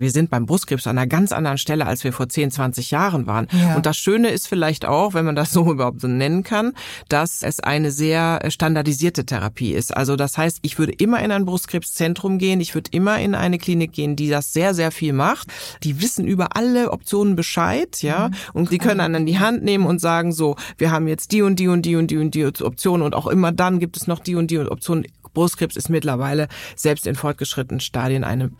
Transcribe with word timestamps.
Wir 0.00 0.10
sind 0.10 0.30
beim 0.30 0.46
Brustkrebs 0.46 0.86
an 0.86 0.96
einer 0.96 1.06
ganz 1.06 1.30
anderen 1.30 1.58
Stelle, 1.58 1.86
als 1.86 2.02
wir 2.04 2.12
vor 2.12 2.28
10, 2.28 2.50
20 2.50 2.90
Jahren 2.90 3.26
waren. 3.26 3.46
Ja. 3.52 3.76
Und 3.76 3.84
das 3.84 3.98
Schöne 3.98 4.30
ist 4.30 4.48
vielleicht 4.48 4.86
auch, 4.86 5.12
wenn 5.12 5.26
man 5.26 5.36
das 5.36 5.52
so 5.52 5.70
überhaupt 5.72 6.00
so 6.00 6.08
nennen 6.08 6.42
kann, 6.42 6.72
dass 7.08 7.42
es 7.42 7.60
eine 7.60 7.90
sehr 7.90 8.40
standardisierte 8.48 9.26
Therapie 9.26 9.72
ist. 9.72 9.94
Also 9.94 10.16
das 10.16 10.38
heißt, 10.38 10.60
ich 10.62 10.78
würde 10.78 10.92
immer 10.92 11.22
in 11.22 11.30
ein 11.30 11.44
Brustkrebszentrum 11.44 12.38
gehen, 12.38 12.60
ich 12.60 12.74
würde 12.74 12.90
immer 12.92 13.20
in 13.20 13.34
eine 13.34 13.58
Klinik 13.58 13.92
gehen, 13.92 14.16
die 14.16 14.30
das 14.30 14.54
sehr, 14.54 14.72
sehr 14.72 14.90
viel 14.90 15.12
macht. 15.12 15.48
Die 15.82 16.00
wissen 16.00 16.26
über 16.26 16.56
alle 16.56 16.92
Optionen 16.92 17.36
Bescheid, 17.36 18.00
ja, 18.02 18.28
mhm. 18.28 18.34
und 18.54 18.70
die 18.70 18.78
können 18.78 19.00
einen 19.00 19.16
an 19.16 19.26
die 19.26 19.38
Hand 19.38 19.62
nehmen 19.62 19.84
und 19.84 20.00
sagen 20.00 20.32
so, 20.32 20.56
wir 20.78 20.90
haben 20.90 21.08
jetzt 21.08 21.32
die 21.32 21.42
und 21.42 21.56
die 21.56 21.68
und 21.68 21.82
die 21.82 21.96
und 21.96 22.10
die 22.10 22.16
und 22.16 22.34
die 22.34 22.46
Optionen 22.46 23.04
und 23.04 23.14
auch 23.14 23.26
immer 23.26 23.52
dann 23.52 23.78
gibt 23.80 23.98
es 23.98 24.06
noch 24.06 24.20
die 24.20 24.34
und 24.34 24.50
die 24.50 24.58
Optionen. 24.58 25.06
Brustkrebs 25.32 25.76
ist 25.76 25.90
mittlerweile 25.90 26.48
selbst 26.74 27.06
in 27.06 27.14
fortgeschrittenen 27.14 27.78
Stadien 27.78 28.24
eine 28.24 28.50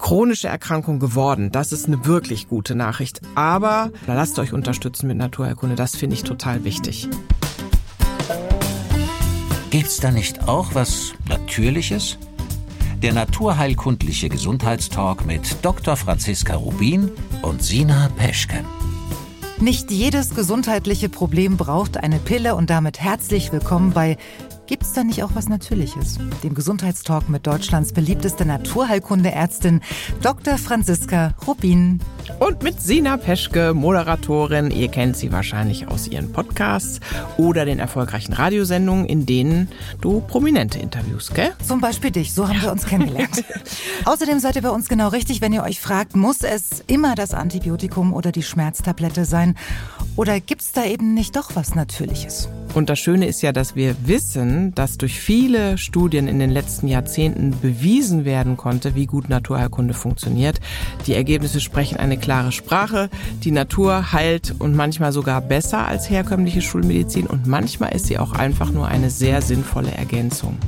chronische 0.00 0.48
Erkrankung 0.48 0.98
geworden. 0.98 1.52
Das 1.52 1.72
ist 1.72 1.86
eine 1.86 2.04
wirklich 2.04 2.48
gute 2.48 2.74
Nachricht. 2.74 3.20
Aber 3.34 3.90
lasst 4.06 4.38
euch 4.38 4.52
unterstützen 4.52 5.06
mit 5.06 5.16
Naturheilkunde. 5.16 5.76
Das 5.76 5.94
finde 5.94 6.14
ich 6.14 6.24
total 6.24 6.64
wichtig. 6.64 7.08
Gibt's 9.70 9.98
da 9.98 10.10
nicht 10.10 10.48
auch 10.48 10.74
was 10.74 11.12
Natürliches? 11.28 12.18
Der 13.02 13.12
naturheilkundliche 13.14 14.28
Gesundheitstalk 14.28 15.24
mit 15.24 15.56
Dr. 15.62 15.96
Franziska 15.96 16.56
Rubin 16.56 17.10
und 17.42 17.62
Sina 17.62 18.10
Peschke. 18.16 18.64
Nicht 19.60 19.90
jedes 19.90 20.34
gesundheitliche 20.34 21.08
Problem 21.08 21.56
braucht 21.56 21.98
eine 21.98 22.18
Pille 22.18 22.54
und 22.54 22.70
damit 22.70 22.98
herzlich 22.98 23.52
willkommen 23.52 23.92
bei 23.92 24.16
Gibt 24.70 24.84
es 24.84 24.92
da 24.92 25.02
nicht 25.02 25.24
auch 25.24 25.34
was 25.34 25.48
Natürliches? 25.48 26.18
Dem 26.44 26.54
Gesundheitstalk 26.54 27.28
mit 27.28 27.44
Deutschlands 27.44 27.92
beliebteste 27.92 28.44
Naturheilkundeärztin 28.44 29.80
Dr. 30.22 30.58
Franziska 30.58 31.34
Rubin. 31.44 31.98
Und 32.38 32.62
mit 32.62 32.80
Sina 32.80 33.16
Peschke, 33.16 33.74
Moderatorin. 33.74 34.70
Ihr 34.70 34.86
kennt 34.86 35.16
sie 35.16 35.32
wahrscheinlich 35.32 35.88
aus 35.88 36.06
ihren 36.06 36.30
Podcasts 36.30 37.00
oder 37.36 37.64
den 37.64 37.80
erfolgreichen 37.80 38.32
Radiosendungen, 38.32 39.06
in 39.06 39.26
denen 39.26 39.68
du 40.00 40.20
prominente 40.20 40.78
Interviews, 40.78 41.32
gell? 41.34 41.50
Zum 41.66 41.80
Beispiel 41.80 42.12
dich, 42.12 42.32
so 42.32 42.46
haben 42.46 42.58
ja. 42.58 42.62
wir 42.62 42.70
uns 42.70 42.86
kennengelernt. 42.86 43.42
Außerdem 44.04 44.38
seid 44.38 44.54
ihr 44.54 44.62
bei 44.62 44.70
uns 44.70 44.88
genau 44.88 45.08
richtig, 45.08 45.40
wenn 45.40 45.52
ihr 45.52 45.64
euch 45.64 45.80
fragt, 45.80 46.14
muss 46.14 46.42
es 46.42 46.84
immer 46.86 47.16
das 47.16 47.34
Antibiotikum 47.34 48.12
oder 48.12 48.30
die 48.30 48.44
Schmerztablette 48.44 49.24
sein? 49.24 49.56
Oder 50.20 50.38
gibt 50.38 50.60
es 50.60 50.72
da 50.72 50.84
eben 50.84 51.14
nicht 51.14 51.34
doch 51.34 51.56
was 51.56 51.74
Natürliches? 51.74 52.50
Und 52.74 52.90
das 52.90 52.98
Schöne 52.98 53.24
ist 53.24 53.40
ja, 53.40 53.52
dass 53.52 53.74
wir 53.74 53.96
wissen, 54.06 54.74
dass 54.74 54.98
durch 54.98 55.18
viele 55.18 55.78
Studien 55.78 56.28
in 56.28 56.38
den 56.38 56.50
letzten 56.50 56.88
Jahrzehnten 56.88 57.58
bewiesen 57.58 58.26
werden 58.26 58.58
konnte, 58.58 58.94
wie 58.94 59.06
gut 59.06 59.30
Naturheilkunde 59.30 59.94
funktioniert. 59.94 60.60
Die 61.06 61.14
Ergebnisse 61.14 61.58
sprechen 61.58 61.96
eine 61.96 62.18
klare 62.18 62.52
Sprache. 62.52 63.08
Die 63.44 63.50
Natur 63.50 64.12
heilt 64.12 64.54
und 64.58 64.76
manchmal 64.76 65.12
sogar 65.12 65.40
besser 65.40 65.86
als 65.86 66.10
herkömmliche 66.10 66.60
Schulmedizin 66.60 67.26
und 67.26 67.46
manchmal 67.46 67.94
ist 67.94 68.04
sie 68.04 68.18
auch 68.18 68.32
einfach 68.32 68.70
nur 68.72 68.88
eine 68.88 69.08
sehr 69.08 69.40
sinnvolle 69.40 69.92
Ergänzung. 69.92 70.58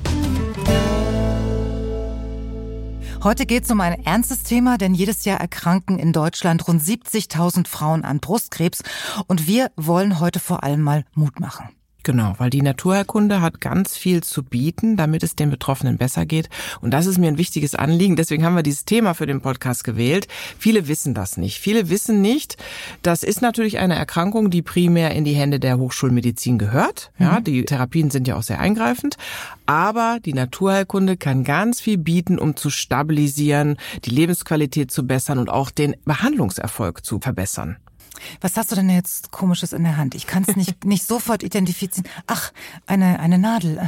Heute 3.25 3.47
geht 3.47 3.62
es 3.65 3.70
um 3.70 3.81
ein 3.81 4.05
ernstes 4.05 4.42
Thema, 4.42 4.78
denn 4.78 4.95
jedes 4.95 5.25
Jahr 5.25 5.41
erkranken 5.41 5.97
in 6.01 6.12
Deutschland 6.12 6.67
rund 6.67 6.83
70.000 6.83 7.69
Frauen 7.69 8.05
an 8.05 8.19
Brustkrebs. 8.19 8.83
Und 9.29 9.47
wir 9.47 9.70
wollen 9.77 10.19
heute 10.19 10.41
vor 10.41 10.64
allem 10.64 10.83
mal 10.83 11.05
Mut 11.14 11.39
machen. 11.39 11.69
Genau, 12.05 12.34
weil 12.39 12.50
die 12.50 12.62
Naturheilkunde 12.62 13.41
hat 13.41 13.61
ganz 13.61 13.97
viel 13.97 14.22
zu 14.22 14.42
bieten, 14.42 14.97
damit 14.97 15.22
es 15.22 15.36
den 15.36 15.50
Betroffenen 15.50 15.98
besser 15.98 16.27
geht. 16.27 16.48
Und 16.81 16.91
das 16.91 17.06
ist 17.06 17.19
mir 17.19 17.28
ein 17.28 17.39
wichtiges 17.39 17.75
Anliegen. 17.75 18.17
Deswegen 18.17 18.45
haben 18.45 18.56
wir 18.56 18.62
dieses 18.62 18.84
Thema 18.84 19.14
für 19.14 19.27
den 19.27 19.41
Podcast 19.41 19.84
gewählt. 19.84 20.27
Viele 20.58 20.89
wissen 20.89 21.14
das 21.14 21.36
nicht. 21.36 21.58
Viele 21.58 21.91
wissen 21.91 22.20
nicht, 22.20 22.56
das 23.03 23.23
ist 23.23 23.41
natürlich 23.41 23.78
eine 23.78 23.95
Erkrankung, 23.95 24.50
die 24.50 24.62
primär 24.62 25.12
in 25.12 25.25
die 25.25 25.34
Hände 25.34 25.61
der 25.61 25.78
Hochschulmedizin 25.78 26.58
gehört. 26.58 27.12
Ja, 27.19 27.39
mhm. 27.39 27.45
die 27.45 27.64
Therapien 27.64 28.11
sind 28.11 28.27
ja 28.27 28.36
auch 28.36 28.42
sehr 28.42 28.58
eingreifend. 28.58 29.17
Aber 29.67 30.19
die 30.24 30.34
Naturheilkunde 30.34 31.17
kann 31.17 31.45
ganz 31.45 31.80
viel 31.80 31.98
bieten, 31.98 32.39
um 32.39 32.57
zu 32.57 32.69
stabilisieren, 32.69 33.77
die 34.05 34.11
Lebensqualität 34.11 34.90
zu 34.90 35.07
bessern 35.07 35.39
und 35.39 35.51
auch 35.51 35.70
den 35.70 35.95
Behandlungserfolg 36.05 37.05
zu 37.05 37.20
verbessern. 37.20 37.77
Was 38.40 38.56
hast 38.56 38.70
du 38.70 38.77
denn 38.77 38.90
jetzt 38.90 39.30
komisches 39.30 39.73
in 39.73 39.84
der 39.84 39.96
Hand? 39.96 40.14
Ich 40.14 40.27
kann 40.27 40.45
es 40.46 40.56
nicht, 40.56 40.84
nicht 40.84 41.06
sofort 41.06 41.42
identifizieren. 41.42 42.08
Ach, 42.27 42.52
eine, 42.86 43.20
eine 43.20 43.39
Nadel. 43.39 43.80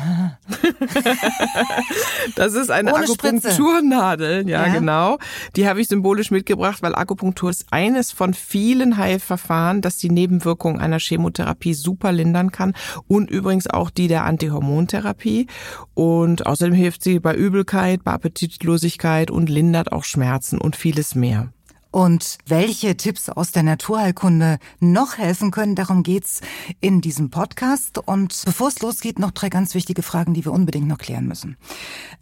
das 2.37 2.55
ist 2.55 2.71
eine 2.71 2.95
Ohne 2.95 3.05
Akupunkturnadel, 3.05 4.49
ja, 4.49 4.67
ja, 4.67 4.73
genau. 4.73 5.19
Die 5.57 5.69
habe 5.69 5.81
ich 5.81 5.89
symbolisch 5.89 6.31
mitgebracht, 6.31 6.83
weil 6.83 6.95
Akupunktur 6.95 7.51
ist 7.51 7.67
eines 7.71 8.13
von 8.13 8.35
vielen 8.35 8.97
Heilverfahren, 8.97 9.81
das 9.81 9.97
die 9.97 10.11
Nebenwirkungen 10.11 10.81
einer 10.81 10.99
Chemotherapie 10.99 11.75
super 11.75 12.13
lindern 12.13 12.53
kann 12.53 12.75
und 13.07 13.31
übrigens 13.31 13.69
auch 13.69 13.91
die 13.91 14.09
der 14.09 14.25
Antihormontherapie. 14.25 15.47
Und 15.95 16.47
außerdem 16.47 16.75
hilft 16.75 17.03
sie 17.03 17.21
bei 17.21 17.35
Übelkeit, 17.35 18.05
bei 18.05 18.13
Appetitlosigkeit 18.13 19.31
und 19.31 19.49
lindert 19.49 19.93
auch 19.93 20.05
Schmerzen 20.05 20.61
und 20.61 20.77
vieles 20.77 21.15
mehr. 21.15 21.53
Und 21.95 22.39
welche 22.47 22.97
Tipps 22.97 23.29
aus 23.29 23.53
der 23.53 23.63
Naturheilkunde 23.63 24.59
noch 24.81 25.17
helfen 25.17 25.53
können, 25.53 25.77
darum 25.77 26.03
geht's 26.03 26.41
in 26.81 27.01
diesem 27.01 27.31
Podcast. 27.31 27.99
Und 27.99 28.43
bevor 28.45 28.67
es 28.67 28.81
losgeht, 28.81 29.21
noch 29.21 29.31
drei 29.31 29.49
ganz 29.49 29.77
wichtige 29.77 30.03
Fragen, 30.03 30.35
die 30.35 30.45
wir 30.45 30.51
unbedingt 30.51 30.89
noch 30.89 30.99
klären 30.99 31.29
müssen. 31.29 31.57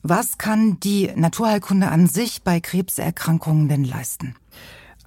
Was 0.03 0.37
kann 0.37 0.79
die 0.81 1.11
Naturheilkunde 1.17 1.89
an 1.89 2.07
sich 2.07 2.43
bei 2.43 2.61
Krebserkrankungen 2.61 3.71
denn 3.71 3.85
leisten? 3.85 4.35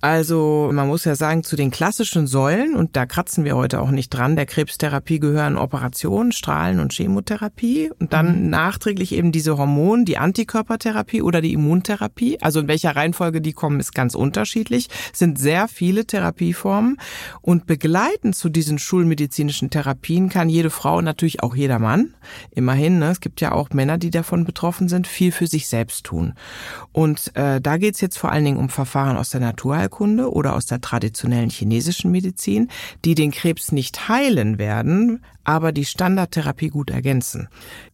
Also 0.06 0.70
man 0.72 0.88
muss 0.88 1.04
ja 1.04 1.16
sagen, 1.16 1.44
zu 1.44 1.56
den 1.56 1.72
klassischen 1.72 2.28
Säulen, 2.28 2.76
und 2.76 2.96
da 2.96 3.08
kratzen 3.08 3.44
wir 3.44 3.56
heute 3.56 3.82
auch 3.82 3.90
nicht 3.90 4.12
dran, 4.12 4.36
der 4.36 4.46
Krebstherapie 4.46 5.18
gehören 5.18 5.58
Operationen, 5.58 6.32
Strahlen 6.32 6.80
und 6.80 6.94
Chemotherapie 6.94 7.90
und 7.98 8.14
dann 8.14 8.44
mhm. 8.44 8.50
nachträglich 8.52 9.14
eben 9.14 9.32
diese 9.32 9.58
Hormone, 9.58 10.06
die 10.06 10.20
Antikörpertherapie 10.20 11.24
oder 11.24 11.42
die 11.42 11.54
Immuntherapie. 11.54 12.40
Also 12.40 12.60
in 12.60 12.68
welcher 12.68 12.96
Reihenfolge 12.96 13.42
die 13.42 13.54
kommen, 13.54 13.80
ist 13.80 13.96
ganz 13.96 14.14
unterschiedlich. 14.14 14.90
Es 15.12 15.18
sind 15.18 15.40
sehr 15.40 15.68
viele 15.68 16.06
Therapieformen 16.06 16.98
und 17.42 17.66
begleitend 17.66 18.36
zu 18.36 18.50
diesen 18.50 18.78
schulmedizinischen 18.78 19.72
Therapien 19.72 20.30
kann 20.30 20.50
jede 20.50 20.70
Frau, 20.70 21.02
natürlich 21.02 21.42
auch 21.42 21.56
jeder 21.56 21.80
Mann, 21.80 22.14
immerhin, 22.52 23.00
ne, 23.00 23.10
es 23.10 23.22
gibt 23.22 23.42
ja 23.42 23.54
auch 23.54 23.72
Männer, 23.72 23.98
die 23.98 24.12
davon 24.12 24.46
betroffen 24.46 24.88
sind, 24.88 25.08
viel 25.08 25.32
für 25.32 25.48
sich 25.48 25.68
selbst 25.68 26.06
tun. 26.06 26.36
Und 26.92 27.36
äh, 27.36 27.60
da 27.60 27.78
geht's 27.78 28.02
jetzt 28.02 28.20
vor 28.20 28.32
allen 28.32 28.46
Dingen 28.46 28.60
um 28.60 28.70
Verfahren 28.70 29.18
aus 29.18 29.32
der 29.32 29.42
Naturheilkunde 29.42 29.95
Heilkunde 29.96 30.32
oder 30.32 30.56
aus 30.56 30.66
der 30.66 30.82
traditionellen 30.82 31.50
chinesischen 31.50 32.12
Medizin, 32.12 32.70
die 33.04 33.16
den 33.16 33.32
Krebs 33.32 33.72
nicht 33.72 34.10
heilen 34.10 34.58
werden, 34.58 35.24
aber 35.44 35.72
die 35.72 35.86
Standardtherapie 35.86 36.70
gut 36.70 36.90
ergänzen. 36.90 37.48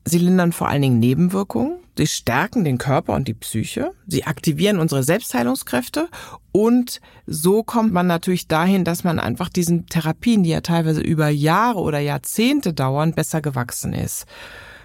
Sie 0.05 0.17
lindern 0.17 0.51
vor 0.51 0.67
allen 0.67 0.81
Dingen 0.81 0.99
Nebenwirkungen, 0.99 1.77
sie 1.97 2.07
stärken 2.07 2.63
den 2.63 2.77
Körper 2.77 3.13
und 3.13 3.27
die 3.27 3.33
Psyche, 3.33 3.91
sie 4.07 4.23
aktivieren 4.23 4.79
unsere 4.79 5.03
Selbstheilungskräfte 5.03 6.07
und 6.51 7.01
so 7.27 7.63
kommt 7.63 7.93
man 7.93 8.07
natürlich 8.07 8.47
dahin, 8.47 8.83
dass 8.83 9.03
man 9.03 9.19
einfach 9.19 9.49
diesen 9.49 9.85
Therapien, 9.85 10.43
die 10.43 10.49
ja 10.49 10.61
teilweise 10.61 11.01
über 11.01 11.29
Jahre 11.29 11.79
oder 11.79 11.99
Jahrzehnte 11.99 12.73
dauern, 12.73 13.13
besser 13.13 13.41
gewachsen 13.41 13.93
ist. 13.93 14.25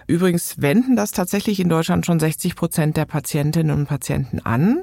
Übrigens 0.07 0.61
wenden 0.61 0.97
das 0.97 1.11
tatsächlich 1.11 1.59
in 1.61 1.69
Deutschland 1.69 2.07
schon 2.07 2.21
60 2.21 2.55
Prozent 2.55 2.97
der 2.97 3.07
Patientinnen 3.07 3.77
und 3.77 3.87
Patienten 3.87 4.41
an. 4.41 4.83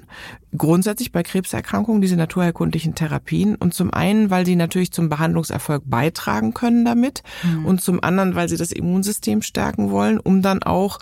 Grundsätzlich 0.56 1.12
bei 1.12 1.24
Krebserkrankungen 1.24 2.02
diese 2.02 2.16
naturherkundlichen 2.16 2.94
Therapien. 2.94 3.56
Und 3.56 3.74
zum 3.74 3.94
einen, 3.94 4.30
weil 4.30 4.46
sie 4.46 4.56
natürlich 4.56 4.92
zum 4.92 5.10
Behandlungserfolg 5.10 5.84
beitragen 5.86 6.54
können 6.54 6.84
damit. 6.86 7.24
Mhm. 7.44 7.66
Und 7.66 7.82
zum 7.82 8.04
anderen, 8.04 8.36
weil 8.36 8.50
sie 8.50 8.58
das 8.58 8.72
Immunsystem 8.72 9.42
stärken 9.42 9.92
wollen, 9.92 10.20
um 10.20 10.42
dann 10.42 10.62
auch 10.62 11.00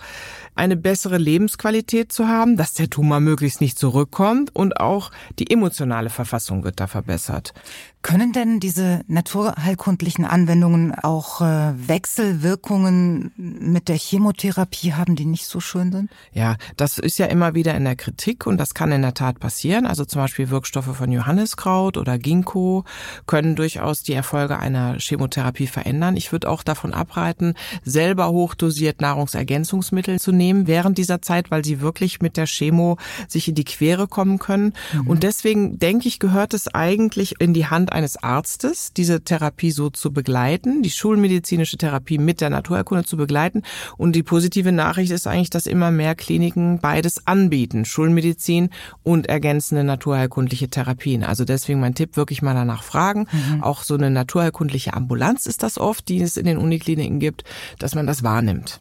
eine 0.54 0.76
bessere 0.76 1.16
Lebensqualität 1.16 2.12
zu 2.12 2.28
haben, 2.28 2.56
dass 2.56 2.74
der 2.74 2.90
Tumor 2.90 3.20
möglichst 3.20 3.60
nicht 3.60 3.78
zurückkommt 3.78 4.54
und 4.54 4.80
auch 4.80 5.10
die 5.38 5.50
emotionale 5.50 6.10
Verfassung 6.10 6.62
wird 6.64 6.78
da 6.78 6.86
verbessert. 6.86 7.54
Können 8.02 8.32
denn 8.32 8.60
diese 8.60 9.02
naturheilkundlichen 9.06 10.24
Anwendungen 10.24 10.92
auch 10.92 11.40
äh, 11.40 11.72
Wechselwirkungen 11.88 13.32
mit 13.36 13.88
der 13.88 13.94
Chemotherapie 14.12 14.92
haben, 14.92 15.16
die 15.16 15.24
nicht 15.24 15.46
so 15.46 15.58
schön 15.58 15.90
sind? 15.90 16.10
Ja, 16.34 16.56
das 16.76 16.98
ist 16.98 17.18
ja 17.18 17.26
immer 17.26 17.54
wieder 17.54 17.74
in 17.74 17.84
der 17.84 17.96
Kritik 17.96 18.46
und 18.46 18.58
das 18.58 18.74
kann 18.74 18.92
in 18.92 19.00
der 19.00 19.14
Tat 19.14 19.40
passieren. 19.40 19.86
Also 19.86 20.04
zum 20.04 20.20
Beispiel 20.20 20.50
Wirkstoffe 20.50 20.94
von 20.94 21.10
Johanniskraut 21.10 21.96
oder 21.96 22.18
Ginkgo 22.18 22.84
können 23.26 23.56
durchaus 23.56 24.02
die 24.02 24.12
Erfolge 24.12 24.58
einer 24.58 24.98
Chemotherapie 24.98 25.66
verändern. 25.66 26.18
Ich 26.18 26.30
würde 26.30 26.50
auch 26.50 26.62
davon 26.62 26.92
abraten, 26.92 27.54
selber 27.84 28.28
hochdosiert 28.28 29.00
Nahrungsergänzungsmittel 29.00 30.20
zu 30.20 30.30
nehmen 30.30 30.66
während 30.66 30.98
dieser 30.98 31.22
Zeit, 31.22 31.50
weil 31.50 31.64
sie 31.64 31.80
wirklich 31.80 32.20
mit 32.20 32.36
der 32.36 32.46
Chemo 32.46 32.98
sich 33.28 33.48
in 33.48 33.54
die 33.54 33.64
Quere 33.64 34.08
kommen 34.08 34.38
können. 34.38 34.74
Mhm. 34.92 35.06
Und 35.06 35.22
deswegen 35.22 35.78
denke 35.78 36.06
ich, 36.06 36.18
gehört 36.18 36.52
es 36.52 36.68
eigentlich 36.74 37.40
in 37.40 37.54
die 37.54 37.66
Hand 37.66 37.92
eines 37.92 38.22
Arztes, 38.22 38.92
diese 38.92 39.24
Therapie 39.24 39.70
so 39.70 39.88
zu 39.88 40.12
begleiten, 40.12 40.82
die 40.82 40.90
schulmedizinische 40.90 41.78
Therapie 41.78 42.18
mit 42.18 42.42
der 42.42 42.50
Naturheilkunde 42.50 43.04
zu 43.04 43.16
begleiten 43.16 43.62
Und 44.02 44.16
die 44.16 44.24
positive 44.24 44.72
Nachricht 44.72 45.12
ist 45.12 45.28
eigentlich, 45.28 45.50
dass 45.50 45.68
immer 45.68 45.92
mehr 45.92 46.16
Kliniken 46.16 46.80
beides 46.80 47.24
anbieten. 47.28 47.84
Schulmedizin 47.84 48.70
und 49.04 49.28
ergänzende 49.28 49.84
naturheilkundliche 49.84 50.68
Therapien. 50.68 51.22
Also 51.22 51.44
deswegen 51.44 51.78
mein 51.78 51.94
Tipp, 51.94 52.16
wirklich 52.16 52.42
mal 52.42 52.52
danach 52.52 52.82
fragen. 52.82 53.28
Mhm. 53.30 53.62
Auch 53.62 53.84
so 53.84 53.94
eine 53.94 54.10
naturheilkundliche 54.10 54.94
Ambulanz 54.94 55.46
ist 55.46 55.62
das 55.62 55.78
oft, 55.78 56.08
die 56.08 56.20
es 56.20 56.36
in 56.36 56.46
den 56.46 56.58
Unikliniken 56.58 57.20
gibt, 57.20 57.44
dass 57.78 57.94
man 57.94 58.08
das 58.08 58.24
wahrnimmt. 58.24 58.80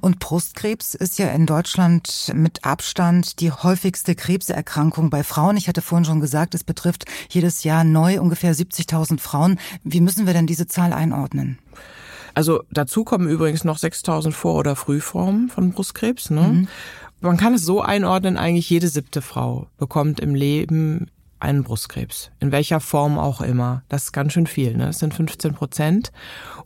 Und 0.00 0.20
Brustkrebs 0.20 0.94
ist 0.94 1.18
ja 1.18 1.28
in 1.32 1.44
Deutschland 1.44 2.32
mit 2.34 2.64
Abstand 2.64 3.40
die 3.40 3.52
häufigste 3.52 4.14
Krebserkrankung 4.14 5.10
bei 5.10 5.22
Frauen. 5.22 5.58
Ich 5.58 5.68
hatte 5.68 5.82
vorhin 5.82 6.06
schon 6.06 6.20
gesagt, 6.20 6.54
es 6.54 6.64
betrifft 6.64 7.04
jedes 7.28 7.62
Jahr 7.62 7.84
neu 7.84 8.18
ungefähr 8.18 8.54
70.000 8.54 9.20
Frauen. 9.20 9.58
Wie 9.84 10.00
müssen 10.00 10.24
wir 10.24 10.32
denn 10.32 10.46
diese 10.46 10.66
Zahl 10.66 10.94
einordnen? 10.94 11.58
Also 12.34 12.62
dazu 12.70 13.04
kommen 13.04 13.28
übrigens 13.28 13.64
noch 13.64 13.78
6000 13.78 14.34
Vor- 14.34 14.56
oder 14.56 14.76
Frühformen 14.76 15.48
von 15.48 15.72
Brustkrebs. 15.72 16.30
Ne? 16.30 16.40
Mhm. 16.40 16.68
Man 17.20 17.36
kann 17.36 17.54
es 17.54 17.64
so 17.64 17.80
einordnen, 17.80 18.36
eigentlich 18.36 18.70
jede 18.70 18.88
siebte 18.88 19.20
Frau 19.20 19.66
bekommt 19.78 20.20
im 20.20 20.34
Leben 20.34 21.10
einen 21.40 21.64
Brustkrebs. 21.64 22.30
In 22.38 22.52
welcher 22.52 22.80
Form 22.80 23.18
auch 23.18 23.40
immer. 23.40 23.82
Das 23.88 24.04
ist 24.04 24.12
ganz 24.12 24.32
schön 24.32 24.46
viel. 24.46 24.76
Ne? 24.76 24.86
Das 24.86 24.98
sind 24.98 25.14
15 25.14 25.54
Prozent 25.54 26.12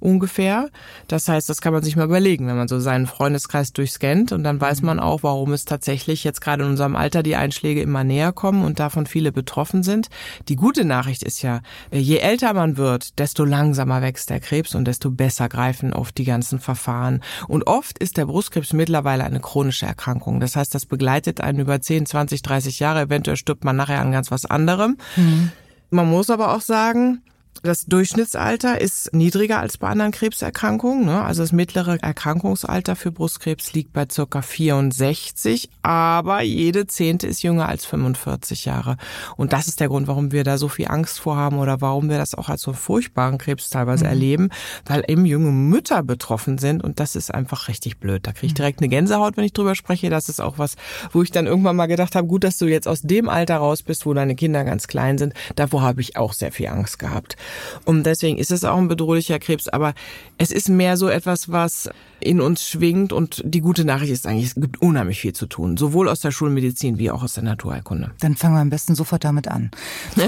ungefähr. 0.01 0.69
Das 1.09 1.29
heißt, 1.29 1.49
das 1.49 1.61
kann 1.61 1.73
man 1.73 1.83
sich 1.83 1.97
mal 1.97 2.05
überlegen, 2.05 2.47
wenn 2.47 2.57
man 2.57 2.69
so 2.69 2.79
seinen 2.81 3.07
Freundeskreis 3.07 3.73
durchscannt 3.73 4.33
und 4.33 4.45
dann 4.45 4.61
weiß 4.61 4.83
man 4.83 5.01
auch, 5.01 5.23
warum 5.23 5.53
es 5.53 5.65
tatsächlich 5.65 6.25
jetzt 6.25 6.41
gerade 6.41 6.65
in 6.65 6.71
unserem 6.71 6.97
Alter 6.97 7.23
die 7.23 7.37
Einschläge 7.37 7.81
immer 7.81 8.05
näher 8.05 8.33
kommen 8.33 8.65
und 8.65 8.79
davon 8.81 9.07
viele 9.07 9.33
betroffen 9.33 9.83
sind. 9.83 10.09
Die 10.49 10.57
gute 10.57 10.85
Nachricht 10.85 11.23
ist 11.23 11.43
ja, 11.43 11.61
je 11.91 12.19
älter 12.19 12.53
man 12.53 12.77
wird, 12.77 13.19
desto 13.19 13.45
langsamer 13.45 14.03
wächst 14.03 14.31
der 14.31 14.41
Krebs 14.41 14.75
und 14.75 14.87
desto 14.87 15.11
besser 15.11 15.49
greifen 15.49 15.93
oft 15.93 16.19
die 16.19 16.25
ganzen 16.25 16.59
Verfahren. 16.59 17.23
Und 17.49 17.67
oft 17.67 17.99
ist 17.99 18.17
der 18.17 18.27
Brustkrebs 18.27 18.73
mittlerweile 18.73 19.25
eine 19.25 19.41
chronische 19.41 19.87
Erkrankung. 19.87 20.41
Das 20.41 20.57
heißt, 20.57 20.75
das 20.75 20.87
begleitet 20.87 21.41
einen 21.41 21.61
über 21.61 21.81
10, 21.81 22.07
20, 22.07 22.43
30 22.43 22.81
Jahre. 22.81 23.03
Eventuell 23.03 23.37
stirbt 23.37 23.65
man 23.65 23.77
nachher 23.77 24.01
an 24.01 24.13
ganz 24.13 24.31
was 24.31 24.45
anderem. 24.69 24.97
Mhm. 25.17 25.51
Man 25.91 26.11
muss 26.11 26.31
aber 26.31 26.55
auch 26.55 26.61
sagen, 26.61 27.23
das 27.63 27.87
Durchschnittsalter 27.87 28.81
ist 28.81 29.15
niedriger 29.15 29.61
als 29.61 29.79
bei 29.79 29.89
anderen 29.89 30.13
Krebserkrankungen. 30.13 31.05
Ne? 31.05 31.23
Also 31.23 31.43
das 31.43 31.53
mittlere 31.53 32.03
Erkrankungsalter 32.03 32.97
für 32.97 33.13
Brustkrebs 33.13 33.73
liegt 33.73 33.93
bei 33.93 34.07
circa 34.11 34.43
64, 34.43 35.71
aber 35.83 36.43
jede 36.43 36.87
zehnte 36.87 37.27
ist 37.27 37.43
jünger 37.43 37.69
als 37.69 37.85
45 37.85 38.65
Jahre. 38.65 38.97
Und 39.37 39.53
das 39.53 39.69
ist 39.69 39.81
der 39.81 39.89
Grund, 39.89 40.09
warum 40.09 40.33
wir 40.33 40.45
da 40.45 40.59
so 40.59 40.69
viel 40.69 40.89
Angst 40.89 41.21
vorhaben 41.21 41.59
oder 41.59 41.81
warum 41.81 42.11
wir 42.11 42.19
das 42.19 42.35
auch 42.35 42.49
als 42.49 42.63
so 42.63 42.73
furchtbaren 42.73 43.39
Krebs 43.39 43.71
teilweise 43.71 44.05
mhm. 44.05 44.11
erleben, 44.11 44.49
weil 44.85 45.05
eben 45.09 45.25
junge 45.25 45.53
Mütter 45.53 46.03
betroffen 46.03 46.59
sind 46.59 46.83
und 46.83 47.01
das 47.01 47.17
ist 47.17 47.33
einfach 47.33 47.69
richtig 47.69 47.99
blöd. 47.99 48.27
Da 48.27 48.33
kriege 48.33 48.47
ich 48.47 48.53
mhm. 48.53 48.57
direkt 48.57 48.81
eine 48.81 48.89
Gänsehaut, 48.89 49.37
wenn 49.37 49.45
ich 49.45 49.53
drüber 49.53 49.75
spreche. 49.75 50.11
Das 50.11 50.29
ist 50.29 50.41
auch 50.41 50.59
was, 50.59 50.77
wo 51.13 51.23
ich 51.23 51.31
dann 51.31 51.47
irgendwann 51.47 51.77
mal 51.77 51.87
gedacht 51.87 52.15
habe, 52.15 52.27
gut, 52.27 52.45
dass 52.45 52.59
du 52.59 52.67
jetzt 52.67 52.89
aus 52.89 53.03
dem 53.03 53.29
Alter 53.29 53.57
raus 53.57 53.83
bist, 53.83 54.07
wo 54.07 54.15
deine 54.15 54.35
Kinder 54.35 54.65
ganz 54.65 54.87
klein 54.87 55.19
sind. 55.19 55.35
Davor 55.57 55.83
habe 55.83 56.01
ich 56.01 56.17
auch 56.17 56.33
sehr 56.33 56.53
viel 56.53 56.69
Angst 56.69 56.99
gehabt. 56.99 57.37
Und 57.85 58.05
deswegen 58.05 58.39
ist 58.39 58.51
es 58.51 58.65
auch 58.65 58.77
ein 58.79 58.89
bedrohlicher 58.89 59.39
Krebs. 59.39 59.69
Aber 59.69 59.95
es 60.39 60.51
ist 60.51 60.69
mehr 60.69 60.97
so 60.97 61.09
etwas, 61.09 61.51
was 61.51 61.91
in 62.21 62.41
uns 62.41 62.67
schwingt. 62.67 63.13
Und 63.13 63.43
die 63.45 63.61
gute 63.61 63.85
Nachricht 63.85 64.13
ist 64.13 64.27
eigentlich, 64.27 64.47
es 64.47 64.55
gibt 64.55 64.81
unheimlich 64.81 65.21
viel 65.21 65.33
zu 65.33 65.47
tun. 65.47 65.77
Sowohl 65.77 66.09
aus 66.09 66.21
der 66.21 66.31
Schulmedizin 66.31 66.99
wie 66.99 67.11
auch 67.11 67.23
aus 67.23 67.35
der 67.35 67.45
Naturheilkunde. 67.45 68.13
Dann 68.21 68.37
fangen 68.37 68.55
wir 68.55 68.61
am 68.61 68.71
besten 68.71 68.95
sofort 68.95 69.25
damit 69.25 69.49
an. 69.49 69.71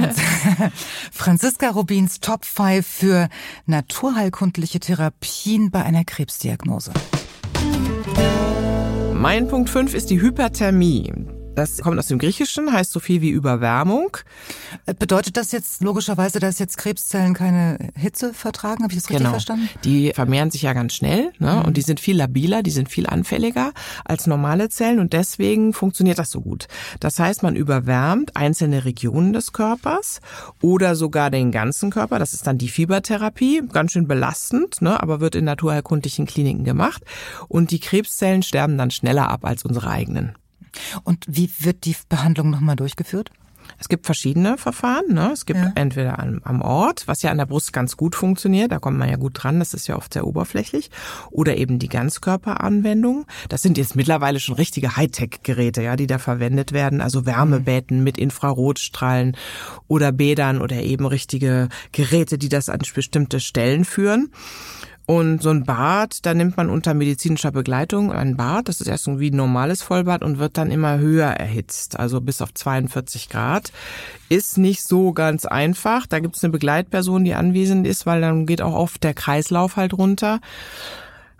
Franziska 1.13 1.71
Rubins 1.71 2.21
Top 2.21 2.45
5 2.45 2.87
für 2.87 3.29
naturheilkundliche 3.67 4.81
Therapien 4.81 5.71
bei 5.71 5.83
einer 5.83 6.05
Krebsdiagnose. 6.05 6.93
Mein 9.15 9.49
Punkt 9.49 9.71
5 9.71 9.95
ist 9.95 10.11
die 10.11 10.21
Hyperthermie. 10.21 11.13
Das 11.57 11.79
kommt 11.79 11.99
aus 11.99 12.09
dem 12.09 12.19
Griechischen, 12.19 12.71
heißt 12.71 12.93
so 12.93 13.01
viel 13.01 13.23
wie 13.23 13.31
Überwärmung. 13.31 14.19
Äh, 14.85 14.93
bedeutet 14.93 15.39
das 15.39 15.53
jetzt 15.53 15.83
logischerweise, 15.83 16.39
dass 16.39 16.59
jetzt 16.59 16.77
Krebszellen 16.77 17.33
keine 17.33 17.79
Hitze 17.95 18.35
vertragen? 18.35 18.83
Habe 18.83 18.93
ich 18.93 18.99
das 18.99 19.05
richtig 19.05 19.21
genau. 19.21 19.31
verstanden? 19.31 19.71
Die 19.83 20.13
vermehren 20.15 20.51
sich 20.51 20.63
ja 20.63 20.75
ganz 20.75 20.93
schnell 20.93 21.33
ne? 21.39 21.55
Mhm. 21.55 21.63
und 21.63 21.79
die 21.79 21.81
sind 21.81 21.99
viel 21.99 22.19
labiler, 22.19 22.63
die 22.63 22.71
sind 22.71 22.91
viel 22.91 23.07
anfälliger 23.07 23.73
als 24.05 24.27
normale 24.27 24.69
Zellen 24.69 24.99
und 24.99 25.15
deswegen 25.15 25.73
funktioniert 25.73 26.19
das 26.19 26.31
so 26.31 26.43
gut. 26.43 26.69
Das 27.01 27.19
heißt, 27.19 27.43
man 27.43 27.57
überwärmt 27.57 28.37
einzelne 28.37 28.85
Regionen 28.85 29.33
des 29.33 29.55
Körpers 29.55 30.21
oder 30.61 30.95
sogar 30.95 31.31
den 31.31 31.53
ganzen 31.53 31.89
Körper. 31.89 32.19
Das 32.19 32.35
ist 32.35 32.47
dann 32.47 32.59
die 32.59 32.69
Fiebertherapie, 32.69 33.63
ganz 33.73 33.93
schön 33.93 34.07
belastend, 34.07 34.83
ne? 34.83 35.03
aber 35.03 35.21
wird 35.21 35.35
in 35.35 35.47
naturheilkundlichen 35.47 36.27
Kliniken 36.27 36.65
gemacht 36.65 37.03
und 37.49 37.71
die 37.71 37.81
Krebszellen 37.81 38.43
sterben 38.43 38.77
dann 38.77 38.91
schneller 38.91 39.31
ab 39.31 39.47
als 39.47 39.65
unsere 39.65 39.89
eigenen. 39.89 40.35
Und 41.05 41.25
wie 41.29 41.51
wird 41.59 41.85
die 41.85 41.97
Behandlung 42.09 42.51
nochmal 42.51 42.77
durchgeführt? 42.77 43.31
Es 43.79 43.89
gibt 43.89 44.07
verschiedene 44.07 44.59
Verfahren. 44.59 45.13
Ne? 45.13 45.31
Es 45.33 45.47
gibt 45.47 45.61
ja. 45.61 45.73
entweder 45.75 46.19
am, 46.19 46.41
am, 46.45 46.63
Ort, 46.63 47.07
was 47.07 47.23
ja 47.23 47.31
an 47.31 47.39
der 47.39 47.47
Brust 47.47 47.73
ganz 47.73 47.97
gut 47.97 48.15
funktioniert, 48.15 48.73
da 48.73 48.79
kommt 48.79 48.99
man 48.99 49.09
ja 49.09 49.17
gut 49.17 49.33
dran, 49.35 49.59
das 49.59 49.75
ist 49.75 49.87
ja 49.87 49.97
oft 49.97 50.13
sehr 50.15 50.27
oberflächlich, 50.27 50.91
oder 51.31 51.57
eben 51.57 51.79
die 51.79 51.89
Ganzkörperanwendung. 51.89 53.27
Das 53.49 53.63
sind 53.63 53.79
jetzt 53.79 53.97
mittlerweile 53.97 54.41
schon 54.41 54.55
richtige 54.55 54.97
Hightech-Geräte, 54.97 55.83
ja, 55.83 55.97
die 55.97 56.07
da 56.07 56.19
verwendet 56.19 56.73
werden, 56.73 57.01
also 57.01 57.27
Wärmebetten 57.27 58.03
mit 58.03 58.19
Infrarotstrahlen 58.19 59.37
oder 59.89 60.13
Bädern 60.13 60.61
oder 60.61 60.77
eben 60.83 61.07
richtige 61.07 61.69
Geräte, 61.93 62.39
die 62.39 62.49
das 62.49 62.69
an 62.69 62.81
bestimmte 62.95 63.41
Stellen 63.41 63.85
führen. 63.85 64.31
Und 65.07 65.41
so 65.41 65.51
ein 65.51 65.63
Bad, 65.63 66.27
da 66.27 66.35
nimmt 66.35 66.57
man 66.57 66.69
unter 66.69 66.93
medizinischer 66.93 67.53
Begleitung 67.53 68.13
ein 68.13 68.37
Bad, 68.37 68.69
das 68.69 68.81
ist 68.81 68.89
erst 68.89 69.07
wie 69.07 69.31
ein 69.31 69.37
normales 69.37 69.81
Vollbad 69.83 70.25
und 70.25 70.39
wird 70.39 70.59
dann 70.59 70.73
immer 70.73 70.99
höher 70.99 71.29
erhitzt, 71.29 71.97
also 71.97 72.21
bis 72.21 72.43
auf 72.43 72.53
42 72.53 73.29
Grad. 73.29 73.73
Ist 74.29 74.59
nicht 74.59 74.83
so 74.83 75.13
ganz 75.13 75.47
einfach. 75.47 76.09
Da 76.09 76.19
gibt 76.19 76.37
es 76.37 76.43
eine 76.43 76.51
Begleitperson, 76.51 77.23
die 77.23 77.35
anwesend 77.35 77.87
ist, 77.87 78.05
weil 78.05 78.21
dann 78.21 78.47
geht 78.47 78.61
auch 78.61 78.75
oft 78.75 79.05
der 79.05 79.15
Kreislauf 79.15 79.77
halt 79.77 79.95
runter. 79.95 80.41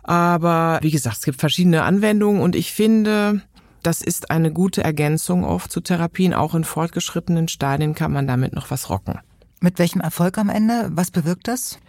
Aber 0.05 0.79
wie 0.83 0.93
gesagt, 0.93 1.17
es 1.17 1.25
gibt 1.25 1.41
verschiedene 1.41 1.83
Anwendungen 1.83 2.41
und 2.41 2.55
ich 2.55 2.73
finde, 2.73 3.43
das 3.83 4.01
ist 4.01 4.31
eine 4.31 4.53
gute 4.53 4.85
Ergänzung 4.85 5.45
oft 5.45 5.73
zu 5.73 5.81
Therapien. 5.81 6.35
Auch 6.35 6.55
in 6.55 6.63
fortgeschrittenen 6.63 7.49
Stadien 7.49 7.97
kann 7.97 8.13
man 8.13 8.29
damit 8.29 8.53
noch 8.53 8.71
was 8.71 8.91
rocken. 8.91 9.19
Mit 9.61 9.81
welchem 9.81 10.01
Erfolg 10.01 10.39
am 10.39 10.51
Ende? 10.51 10.91
Was 10.93 11.11
bewirkt 11.11 11.49
das? 11.49 11.81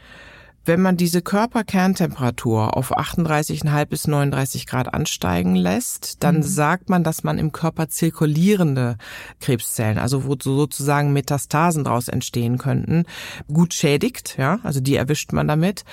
Wenn 0.68 0.82
man 0.82 0.98
diese 0.98 1.22
Körperkerntemperatur 1.22 2.76
auf 2.76 2.98
38,5 2.98 3.86
bis 3.86 4.06
39 4.06 4.66
Grad 4.66 4.94
ansteigen 4.94 5.56
lässt, 5.56 6.22
dann 6.26 6.38
mhm. 6.38 6.44
sagt 6.44 6.90
man, 6.90 7.06
dass 7.06 7.24
man 7.24 7.38
im 7.38 7.54
Körper 7.54 7.88
zirkulierende 7.88 8.98
Krebszellen, 9.40 9.98
also 9.98 10.26
wo 10.26 10.36
sozusagen 10.38 11.14
Metastasen 11.14 11.86
daraus 11.86 12.10
entstehen 12.10 12.58
könnten, 12.58 13.06
gut 13.48 13.74
schädigt. 13.74 14.36
Ja, 14.38 14.60
also 14.64 14.82
die 14.82 14.98
erwischt 14.98 15.32
man 15.32 15.48
damit. 15.48 15.86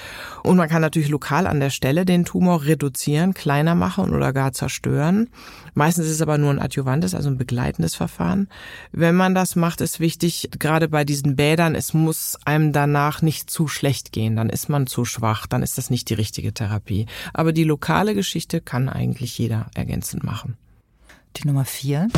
Und 0.43 0.57
man 0.57 0.69
kann 0.69 0.83
natürlich 0.83 1.09
lokal 1.09 1.47
an 1.47 1.61
der 1.61 1.71
Stelle 1.71 2.05
den 2.05 2.25
Tumor 2.25 2.65
reduzieren, 2.65 3.33
kleiner 3.33 3.77
machen 3.77 4.13
oder 4.13 4.33
gar 4.33 4.53
zerstören. 4.55 5.29
Meistens 5.75 6.07
ist 6.07 6.13
es 6.13 6.23
aber 6.23 6.39
nur 6.39 6.51
ein 6.51 6.61
adjuvantes, 6.61 7.15
also 7.15 7.29
ein 7.29 7.39
begleitendes 7.39 7.95
Verfahren. 7.95 8.49
Wenn 8.93 9.15
man 9.15 9.35
das 9.35 9.55
macht, 9.55 9.81
ist 9.81 10.01
wichtig, 10.01 10.51
gerade 10.59 10.89
bei 10.89 11.05
diesen 11.05 11.37
Bädern, 11.37 11.75
es 11.75 11.95
muss 11.95 12.39
einem 12.45 12.73
danach 12.73 13.23
nicht 13.23 13.51
zu 13.51 13.67
schlecht 13.67 14.13
gehen. 14.13 14.37
Dann 14.37 14.51
ist 14.51 14.64
man 14.69 14.87
zu 14.87 15.05
schwach, 15.05 15.47
dann 15.47 15.63
ist 15.63 15.79
das 15.79 15.91
nicht 15.91 16.09
die 16.11 16.15
richtige 16.15 16.53
Therapie. 16.53 17.07
Aber 17.33 17.53
die 17.53 17.65
lokale 17.65 18.15
Geschichte 18.15 18.61
kann 18.61 18.89
eigentlich 18.89 19.39
jeder 19.39 19.67
ergänzend 19.75 20.25
machen. 20.25 20.57
Die 21.37 21.47
Nummer 21.47 21.65
vier. 21.65 22.09